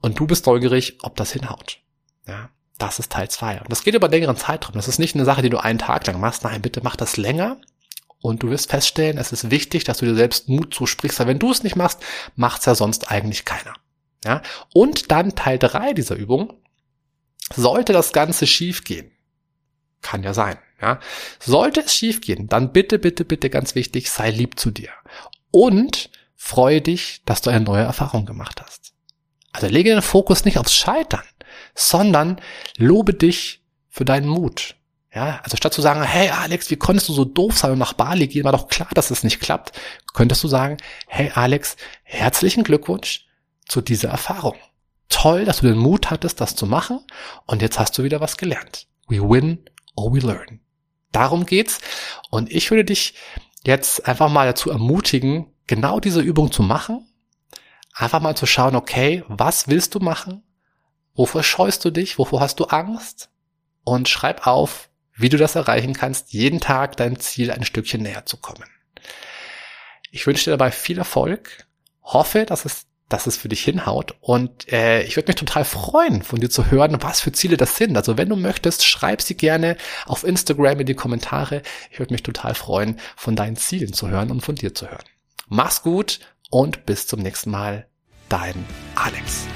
Und 0.00 0.18
du 0.18 0.26
bist 0.26 0.46
neugierig, 0.46 0.98
ob 1.02 1.16
das 1.16 1.32
hinhaut. 1.32 1.80
Ja, 2.26 2.48
das 2.78 2.98
ist 2.98 3.12
Teil 3.12 3.28
zwei. 3.28 3.60
Und 3.60 3.70
das 3.70 3.84
geht 3.84 3.94
über 3.94 4.08
längeren 4.08 4.36
Zeitraum. 4.36 4.74
Das 4.74 4.88
ist 4.88 4.98
nicht 4.98 5.14
eine 5.14 5.24
Sache, 5.24 5.42
die 5.42 5.50
du 5.50 5.58
einen 5.58 5.78
Tag 5.78 6.06
lang 6.06 6.20
machst. 6.20 6.44
Nein, 6.44 6.62
bitte 6.62 6.80
mach 6.82 6.96
das 6.96 7.16
länger. 7.16 7.58
Und 8.24 8.42
du 8.42 8.48
wirst 8.48 8.70
feststellen, 8.70 9.18
es 9.18 9.32
ist 9.32 9.50
wichtig, 9.50 9.84
dass 9.84 9.98
du 9.98 10.06
dir 10.06 10.14
selbst 10.14 10.48
Mut 10.48 10.72
zusprichst, 10.72 11.20
weil 11.20 11.26
wenn 11.26 11.38
du 11.38 11.50
es 11.50 11.62
nicht 11.62 11.76
machst, 11.76 12.00
macht's 12.36 12.64
ja 12.64 12.74
sonst 12.74 13.10
eigentlich 13.10 13.44
keiner. 13.44 13.74
Ja? 14.24 14.40
Und 14.72 15.10
dann 15.10 15.34
Teil 15.34 15.58
drei 15.58 15.92
dieser 15.92 16.16
Übung. 16.16 16.54
Sollte 17.54 17.92
das 17.92 18.14
Ganze 18.14 18.46
schiefgehen, 18.46 19.12
kann 20.00 20.22
ja 20.22 20.32
sein, 20.32 20.56
ja. 20.80 21.00
Sollte 21.38 21.80
es 21.80 21.94
schiefgehen, 21.94 22.48
dann 22.48 22.72
bitte, 22.72 22.98
bitte, 22.98 23.26
bitte 23.26 23.50
ganz 23.50 23.74
wichtig, 23.74 24.10
sei 24.10 24.30
lieb 24.30 24.58
zu 24.58 24.70
dir. 24.70 24.88
Und 25.50 26.08
freue 26.34 26.80
dich, 26.80 27.20
dass 27.26 27.42
du 27.42 27.50
eine 27.50 27.62
neue 27.62 27.84
Erfahrung 27.84 28.24
gemacht 28.24 28.62
hast. 28.62 28.94
Also 29.52 29.66
lege 29.66 29.90
den 29.90 30.00
Fokus 30.00 30.46
nicht 30.46 30.56
aufs 30.56 30.74
Scheitern, 30.74 31.24
sondern 31.74 32.40
lobe 32.78 33.12
dich 33.12 33.62
für 33.90 34.06
deinen 34.06 34.28
Mut. 34.28 34.76
Ja, 35.14 35.40
also 35.44 35.56
statt 35.56 35.72
zu 35.72 35.80
sagen, 35.80 36.02
hey 36.02 36.30
Alex, 36.30 36.70
wie 36.70 36.76
konntest 36.76 37.08
du 37.08 37.12
so 37.12 37.24
doof 37.24 37.56
sein 37.56 37.70
und 37.70 37.78
nach 37.78 37.92
Bali 37.92 38.26
gehen, 38.26 38.44
war 38.44 38.52
doch 38.52 38.68
klar, 38.68 38.88
dass 38.94 39.10
es 39.10 39.22
nicht 39.22 39.40
klappt, 39.40 39.72
könntest 40.12 40.42
du 40.42 40.48
sagen, 40.48 40.76
hey 41.06 41.30
Alex, 41.34 41.76
herzlichen 42.02 42.64
Glückwunsch 42.64 43.26
zu 43.66 43.80
dieser 43.80 44.08
Erfahrung. 44.08 44.56
Toll, 45.08 45.44
dass 45.44 45.60
du 45.60 45.68
den 45.68 45.78
Mut 45.78 46.10
hattest, 46.10 46.40
das 46.40 46.56
zu 46.56 46.66
machen 46.66 47.00
und 47.46 47.62
jetzt 47.62 47.78
hast 47.78 47.96
du 47.96 48.02
wieder 48.02 48.20
was 48.20 48.36
gelernt. 48.36 48.88
We 49.06 49.20
win 49.20 49.64
or 49.94 50.12
we 50.12 50.18
learn. 50.18 50.60
Darum 51.12 51.46
geht's 51.46 51.80
und 52.30 52.50
ich 52.50 52.70
würde 52.70 52.84
dich 52.84 53.14
jetzt 53.64 54.08
einfach 54.08 54.28
mal 54.28 54.46
dazu 54.46 54.70
ermutigen, 54.70 55.46
genau 55.68 56.00
diese 56.00 56.20
Übung 56.20 56.50
zu 56.50 56.62
machen 56.62 57.06
einfach 57.94 58.20
mal 58.20 58.36
zu 58.36 58.46
schauen, 58.46 58.74
okay, 58.74 59.24
was 59.28 59.68
willst 59.68 59.94
du 59.94 60.00
machen? 60.00 60.42
Wovor 61.14 61.42
scheust 61.42 61.84
du 61.84 61.90
dich? 61.90 62.18
Wovor 62.18 62.40
hast 62.40 62.58
du 62.58 62.64
Angst? 62.64 63.30
Und 63.84 64.08
schreib 64.08 64.46
auf, 64.46 64.90
wie 65.16 65.28
du 65.28 65.36
das 65.36 65.54
erreichen 65.54 65.94
kannst, 65.94 66.32
jeden 66.32 66.60
Tag 66.60 66.96
deinem 66.96 67.18
Ziel 67.18 67.50
ein 67.50 67.64
Stückchen 67.64 68.02
näher 68.02 68.26
zu 68.26 68.36
kommen. 68.36 68.68
Ich 70.10 70.26
wünsche 70.26 70.44
dir 70.44 70.56
dabei 70.56 70.70
viel 70.70 70.98
Erfolg, 70.98 71.66
hoffe, 72.02 72.44
dass 72.46 72.64
es 72.64 72.86
dass 73.08 73.26
es 73.26 73.36
für 73.36 73.48
dich 73.48 73.62
hinhaut. 73.62 74.16
Und 74.20 74.72
äh, 74.72 75.02
ich 75.02 75.16
würde 75.16 75.28
mich 75.28 75.36
total 75.36 75.64
freuen, 75.64 76.22
von 76.22 76.40
dir 76.40 76.50
zu 76.50 76.70
hören, 76.70 77.02
was 77.02 77.20
für 77.20 77.32
Ziele 77.32 77.56
das 77.56 77.76
sind. 77.76 77.96
Also 77.96 78.16
wenn 78.16 78.28
du 78.28 78.36
möchtest, 78.36 78.86
schreib 78.86 79.22
sie 79.22 79.36
gerne 79.36 79.76
auf 80.06 80.24
Instagram 80.24 80.80
in 80.80 80.86
die 80.86 80.94
Kommentare. 80.94 81.62
Ich 81.90 81.98
würde 81.98 82.12
mich 82.12 82.22
total 82.22 82.54
freuen, 82.54 82.98
von 83.16 83.36
deinen 83.36 83.56
Zielen 83.56 83.92
zu 83.92 84.08
hören 84.08 84.30
und 84.30 84.40
von 84.40 84.54
dir 84.54 84.74
zu 84.74 84.90
hören. 84.90 85.04
Mach's 85.48 85.82
gut 85.82 86.20
und 86.50 86.86
bis 86.86 87.06
zum 87.06 87.20
nächsten 87.20 87.50
Mal. 87.50 87.86
Dein 88.28 88.64
Alex. 88.94 89.46